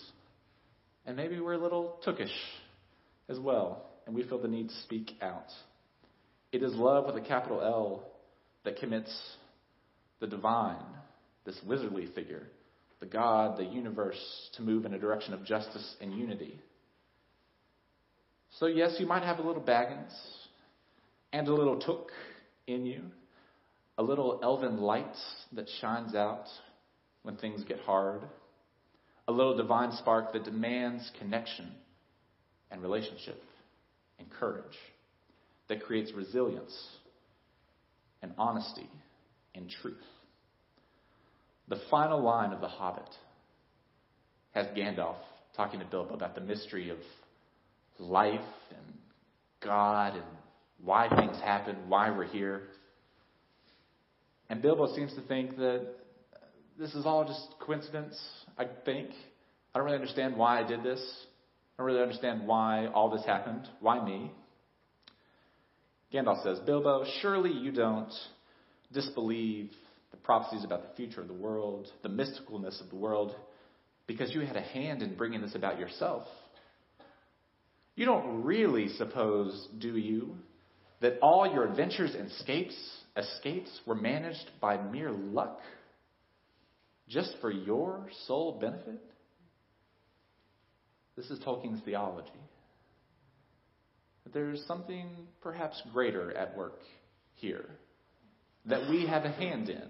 And 1.04 1.16
maybe 1.16 1.40
we're 1.40 1.54
a 1.54 1.62
little 1.62 1.98
tookish 2.06 2.32
as 3.28 3.38
well 3.38 3.84
and 4.06 4.14
we 4.14 4.22
feel 4.22 4.40
the 4.40 4.48
need 4.48 4.68
to 4.68 4.74
speak 4.84 5.10
out. 5.20 5.48
It 6.52 6.62
is 6.62 6.74
love 6.74 7.06
with 7.06 7.22
a 7.22 7.26
capital 7.26 7.60
L 7.60 8.04
that 8.64 8.78
commits 8.78 9.14
the 10.20 10.26
divine, 10.26 10.84
this 11.44 11.58
wizardly 11.66 12.14
figure, 12.14 12.46
the 13.00 13.06
God, 13.06 13.58
the 13.58 13.64
universe, 13.64 14.18
to 14.56 14.62
move 14.62 14.86
in 14.86 14.94
a 14.94 14.98
direction 14.98 15.34
of 15.34 15.44
justice 15.44 15.96
and 16.00 16.14
unity. 16.14 16.58
So, 18.58 18.66
yes, 18.66 18.96
you 18.98 19.06
might 19.06 19.22
have 19.22 19.38
a 19.38 19.42
little 19.42 19.62
Baggins 19.62 20.12
and 21.32 21.46
a 21.46 21.54
little 21.54 21.78
Took 21.78 22.10
in 22.66 22.84
you, 22.84 23.02
a 23.96 24.02
little 24.02 24.40
elven 24.42 24.78
light 24.78 25.16
that 25.52 25.68
shines 25.80 26.16
out 26.16 26.44
when 27.22 27.36
things 27.36 27.62
get 27.62 27.78
hard, 27.80 28.22
a 29.28 29.32
little 29.32 29.56
divine 29.56 29.92
spark 29.92 30.32
that 30.32 30.42
demands 30.42 31.08
connection 31.20 31.70
and 32.72 32.82
relationship 32.82 33.40
and 34.18 34.28
courage, 34.28 34.76
that 35.68 35.84
creates 35.84 36.12
resilience 36.12 36.76
and 38.22 38.32
honesty 38.38 38.90
and 39.54 39.70
truth. 39.70 40.02
The 41.68 41.80
final 41.90 42.20
line 42.20 42.52
of 42.52 42.60
The 42.60 42.68
Hobbit 42.68 43.08
has 44.52 44.66
Gandalf 44.76 45.16
talking 45.54 45.78
to 45.78 45.86
Bilbo 45.86 46.14
about 46.14 46.34
the 46.34 46.40
mystery 46.40 46.90
of 46.90 46.98
life 47.98 48.40
and 48.70 48.94
God 49.62 50.14
and 50.14 50.24
why 50.82 51.08
things 51.08 51.36
happen, 51.40 51.76
why 51.88 52.10
we're 52.10 52.24
here. 52.24 52.62
And 54.48 54.62
Bilbo 54.62 54.94
seems 54.94 55.14
to 55.14 55.20
think 55.22 55.56
that 55.56 55.86
this 56.78 56.94
is 56.94 57.04
all 57.04 57.24
just 57.24 57.58
coincidence, 57.60 58.18
I 58.56 58.66
think. 58.84 59.10
I 59.74 59.78
don't 59.78 59.84
really 59.84 59.98
understand 59.98 60.36
why 60.36 60.60
I 60.60 60.66
did 60.66 60.82
this. 60.82 61.00
I 61.74 61.82
don't 61.82 61.86
really 61.86 62.02
understand 62.02 62.46
why 62.46 62.86
all 62.86 63.10
this 63.10 63.24
happened. 63.26 63.68
Why 63.80 64.02
me? 64.02 64.32
Gandalf 66.12 66.42
says, 66.42 66.58
Bilbo, 66.60 67.04
surely 67.20 67.52
you 67.52 67.72
don't 67.72 68.12
disbelieve 68.92 69.70
the 70.10 70.16
prophecies 70.16 70.64
about 70.64 70.82
the 70.82 70.96
future 70.96 71.20
of 71.20 71.28
the 71.28 71.34
world, 71.34 71.88
the 72.02 72.08
mysticalness 72.08 72.80
of 72.80 72.88
the 72.88 72.96
world, 72.96 73.34
because 74.06 74.32
you 74.32 74.40
had 74.40 74.56
a 74.56 74.62
hand 74.62 75.02
in 75.02 75.16
bringing 75.16 75.42
this 75.42 75.54
about 75.54 75.78
yourself. 75.78 76.26
You 77.98 78.06
don't 78.06 78.44
really 78.44 78.88
suppose, 78.90 79.68
do 79.78 79.96
you, 79.96 80.36
that 81.00 81.18
all 81.20 81.50
your 81.50 81.66
adventures 81.66 82.14
and 82.14 82.30
escapes, 82.30 82.76
escapes 83.16 83.70
were 83.86 83.94
managed 83.94 84.50
by 84.60 84.80
mere 84.80 85.10
luck, 85.10 85.60
just 87.08 87.34
for 87.40 87.50
your 87.50 88.08
sole 88.26 88.58
benefit? 88.60 89.02
This 91.16 91.26
is 91.30 91.38
Tolkien's 91.40 91.82
theology 91.84 92.30
there's 94.32 94.62
something 94.66 95.08
perhaps 95.40 95.80
greater 95.92 96.36
at 96.36 96.56
work 96.56 96.80
here 97.34 97.64
that 98.66 98.90
we 98.90 99.06
have 99.06 99.24
a 99.24 99.32
hand 99.32 99.68
in. 99.68 99.88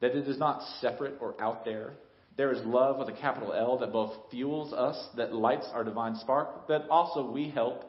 That 0.00 0.16
it 0.16 0.26
is 0.26 0.38
not 0.38 0.62
separate 0.80 1.18
or 1.20 1.40
out 1.40 1.64
there. 1.64 1.92
There 2.36 2.52
is 2.52 2.64
love 2.64 2.98
with 2.98 3.08
a 3.08 3.20
capital 3.20 3.52
L 3.52 3.78
that 3.78 3.92
both 3.92 4.14
fuels 4.30 4.72
us, 4.72 5.08
that 5.16 5.34
lights 5.34 5.68
our 5.74 5.84
divine 5.84 6.16
spark, 6.16 6.68
that 6.68 6.88
also 6.88 7.30
we 7.30 7.50
help 7.50 7.84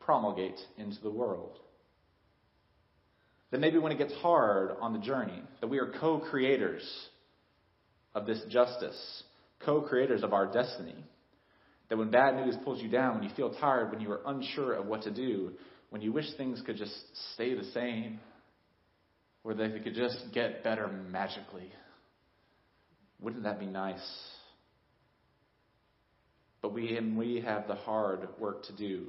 promulgate 0.00 0.58
into 0.78 1.00
the 1.00 1.10
world. 1.10 1.58
That 3.50 3.60
maybe 3.60 3.78
when 3.78 3.92
it 3.92 3.98
gets 3.98 4.14
hard 4.14 4.72
on 4.80 4.92
the 4.92 5.00
journey, 5.00 5.42
that 5.60 5.68
we 5.68 5.78
are 5.78 5.92
co 6.00 6.20
creators 6.20 6.88
of 8.14 8.26
this 8.26 8.40
justice, 8.48 9.24
co 9.64 9.80
creators 9.82 10.22
of 10.22 10.32
our 10.32 10.46
destiny 10.52 10.96
That 11.88 11.98
when 11.98 12.10
bad 12.10 12.36
news 12.36 12.56
pulls 12.64 12.80
you 12.80 12.88
down, 12.88 13.16
when 13.16 13.24
you 13.24 13.34
feel 13.36 13.52
tired, 13.54 13.90
when 13.90 14.00
you 14.00 14.10
are 14.12 14.20
unsure 14.26 14.74
of 14.74 14.86
what 14.86 15.02
to 15.02 15.10
do, 15.10 15.52
when 15.90 16.00
you 16.00 16.12
wish 16.12 16.26
things 16.36 16.62
could 16.64 16.76
just 16.76 16.94
stay 17.34 17.54
the 17.54 17.64
same, 17.72 18.20
or 19.42 19.54
that 19.54 19.72
they 19.72 19.80
could 19.80 19.94
just 19.94 20.18
get 20.32 20.62
better 20.62 20.86
magically, 20.86 21.72
wouldn't 23.22 23.44
that 23.44 23.58
be 23.60 23.66
nice? 23.66 24.00
But 26.62 26.72
we, 26.74 26.96
and 26.96 27.16
we 27.16 27.40
have 27.40 27.66
the 27.66 27.74
hard 27.74 28.28
work 28.38 28.64
to 28.64 28.76
do 28.76 29.06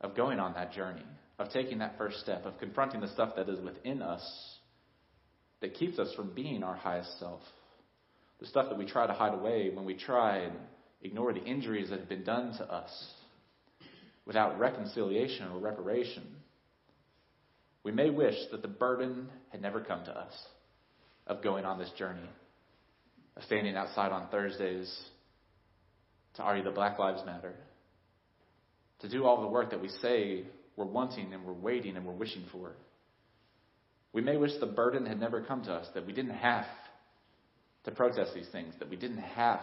of 0.00 0.16
going 0.16 0.38
on 0.38 0.54
that 0.54 0.72
journey, 0.72 1.04
of 1.38 1.50
taking 1.50 1.78
that 1.78 1.96
first 1.96 2.20
step, 2.20 2.44
of 2.44 2.58
confronting 2.58 3.00
the 3.00 3.08
stuff 3.08 3.34
that 3.36 3.48
is 3.48 3.60
within 3.60 4.02
us 4.02 4.22
that 5.60 5.74
keeps 5.74 5.98
us 5.98 6.12
from 6.14 6.34
being 6.34 6.62
our 6.62 6.74
highest 6.74 7.18
self. 7.18 7.40
The 8.40 8.46
stuff 8.46 8.68
that 8.68 8.78
we 8.78 8.84
try 8.84 9.06
to 9.06 9.12
hide 9.12 9.34
away 9.34 9.70
when 9.72 9.84
we 9.84 9.94
try 9.94 10.38
and 10.38 10.54
ignore 11.02 11.32
the 11.32 11.42
injuries 11.42 11.90
that 11.90 12.00
have 12.00 12.08
been 12.08 12.24
done 12.24 12.52
to 12.58 12.64
us 12.64 12.90
without 14.26 14.58
reconciliation 14.58 15.48
or 15.52 15.58
reparation. 15.58 16.24
We 17.84 17.92
may 17.92 18.10
wish 18.10 18.36
that 18.50 18.62
the 18.62 18.68
burden 18.68 19.28
had 19.50 19.62
never 19.62 19.80
come 19.80 20.04
to 20.04 20.16
us 20.16 20.32
of 21.26 21.42
going 21.42 21.64
on 21.64 21.78
this 21.78 21.90
journey, 21.96 22.28
standing 23.40 23.76
outside 23.76 24.12
on 24.12 24.28
Thursdays 24.28 24.92
to 26.34 26.42
argue 26.42 26.64
the 26.64 26.70
Black 26.70 26.98
Lives 26.98 27.22
Matter, 27.26 27.54
to 29.00 29.08
do 29.08 29.24
all 29.24 29.40
the 29.40 29.48
work 29.48 29.70
that 29.70 29.80
we 29.80 29.88
say 29.88 30.44
we're 30.76 30.84
wanting 30.84 31.32
and 31.32 31.44
we're 31.44 31.52
waiting 31.52 31.96
and 31.96 32.06
we're 32.06 32.12
wishing 32.12 32.44
for. 32.52 32.72
We 34.12 34.22
may 34.22 34.36
wish 34.36 34.52
the 34.60 34.66
burden 34.66 35.06
had 35.06 35.18
never 35.18 35.42
come 35.42 35.64
to 35.64 35.72
us, 35.72 35.88
that 35.94 36.06
we 36.06 36.12
didn't 36.12 36.34
have 36.34 36.66
to 37.84 37.90
protest 37.90 38.32
these 38.34 38.48
things, 38.52 38.74
that 38.78 38.88
we 38.88 38.96
didn't 38.96 39.18
have 39.18 39.60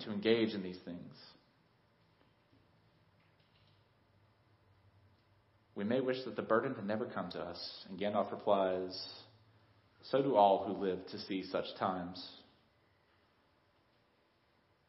to 0.00 0.12
engage 0.12 0.54
in 0.54 0.62
these 0.62 0.78
things. 0.84 1.14
We 5.74 5.84
may 5.84 6.00
wish 6.00 6.18
that 6.26 6.36
the 6.36 6.42
burden 6.42 6.74
had 6.74 6.86
never 6.86 7.06
come 7.06 7.30
to 7.30 7.40
us. 7.40 7.84
And 7.88 7.98
Gandalf 7.98 8.30
replies, 8.30 9.00
So 10.10 10.22
do 10.22 10.36
all 10.36 10.64
who 10.66 10.84
live 10.84 10.98
to 11.12 11.18
see 11.20 11.44
such 11.44 11.64
times. 11.78 12.22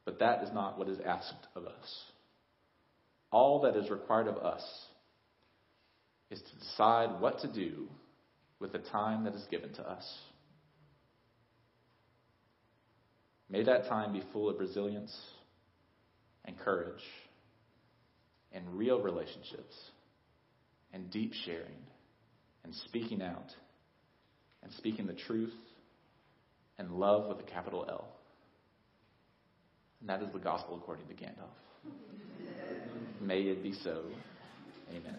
But 0.06 0.20
that 0.20 0.44
is 0.44 0.50
not 0.54 0.78
what 0.78 0.90
is 0.90 1.00
asked 1.06 1.48
of 1.56 1.66
us. 1.66 2.04
All 3.32 3.62
that 3.62 3.76
is 3.76 3.90
required 3.90 4.28
of 4.28 4.38
us 4.38 4.64
is 6.30 6.42
to 6.42 6.60
decide 6.60 7.22
what 7.22 7.40
to 7.40 7.52
do 7.52 7.88
with 8.60 8.72
the 8.72 8.80
time 8.80 9.24
that 9.24 9.34
is 9.34 9.46
given 9.50 9.74
to 9.74 9.82
us. 9.90 10.06
May 13.50 13.64
that 13.64 13.88
time 13.88 14.14
be 14.14 14.24
full 14.32 14.50
of 14.50 14.60
resilience 14.60 15.16
and 16.46 16.58
courage 16.58 17.04
and 18.52 18.78
real 18.78 19.02
relationships 19.02 19.76
and 20.92 21.12
deep 21.12 21.34
sharing 21.46 21.84
and 22.64 22.74
speaking 22.88 23.22
out 23.22 23.52
and 24.64 24.72
speaking 24.74 25.06
the 25.06 25.14
truth 25.14 25.54
and 26.78 26.92
love 26.92 27.28
with 27.28 27.40
a 27.46 27.52
capital 27.52 27.86
L. 27.88 28.08
And 30.04 30.10
that 30.10 30.22
is 30.22 30.34
the 30.34 30.40
gospel 30.40 30.76
according 30.76 31.08
to 31.08 31.14
Gandalf. 31.14 31.48
May 33.22 33.44
it 33.44 33.64
be 33.64 33.72
so. 33.72 34.04
Amen. 34.92 35.16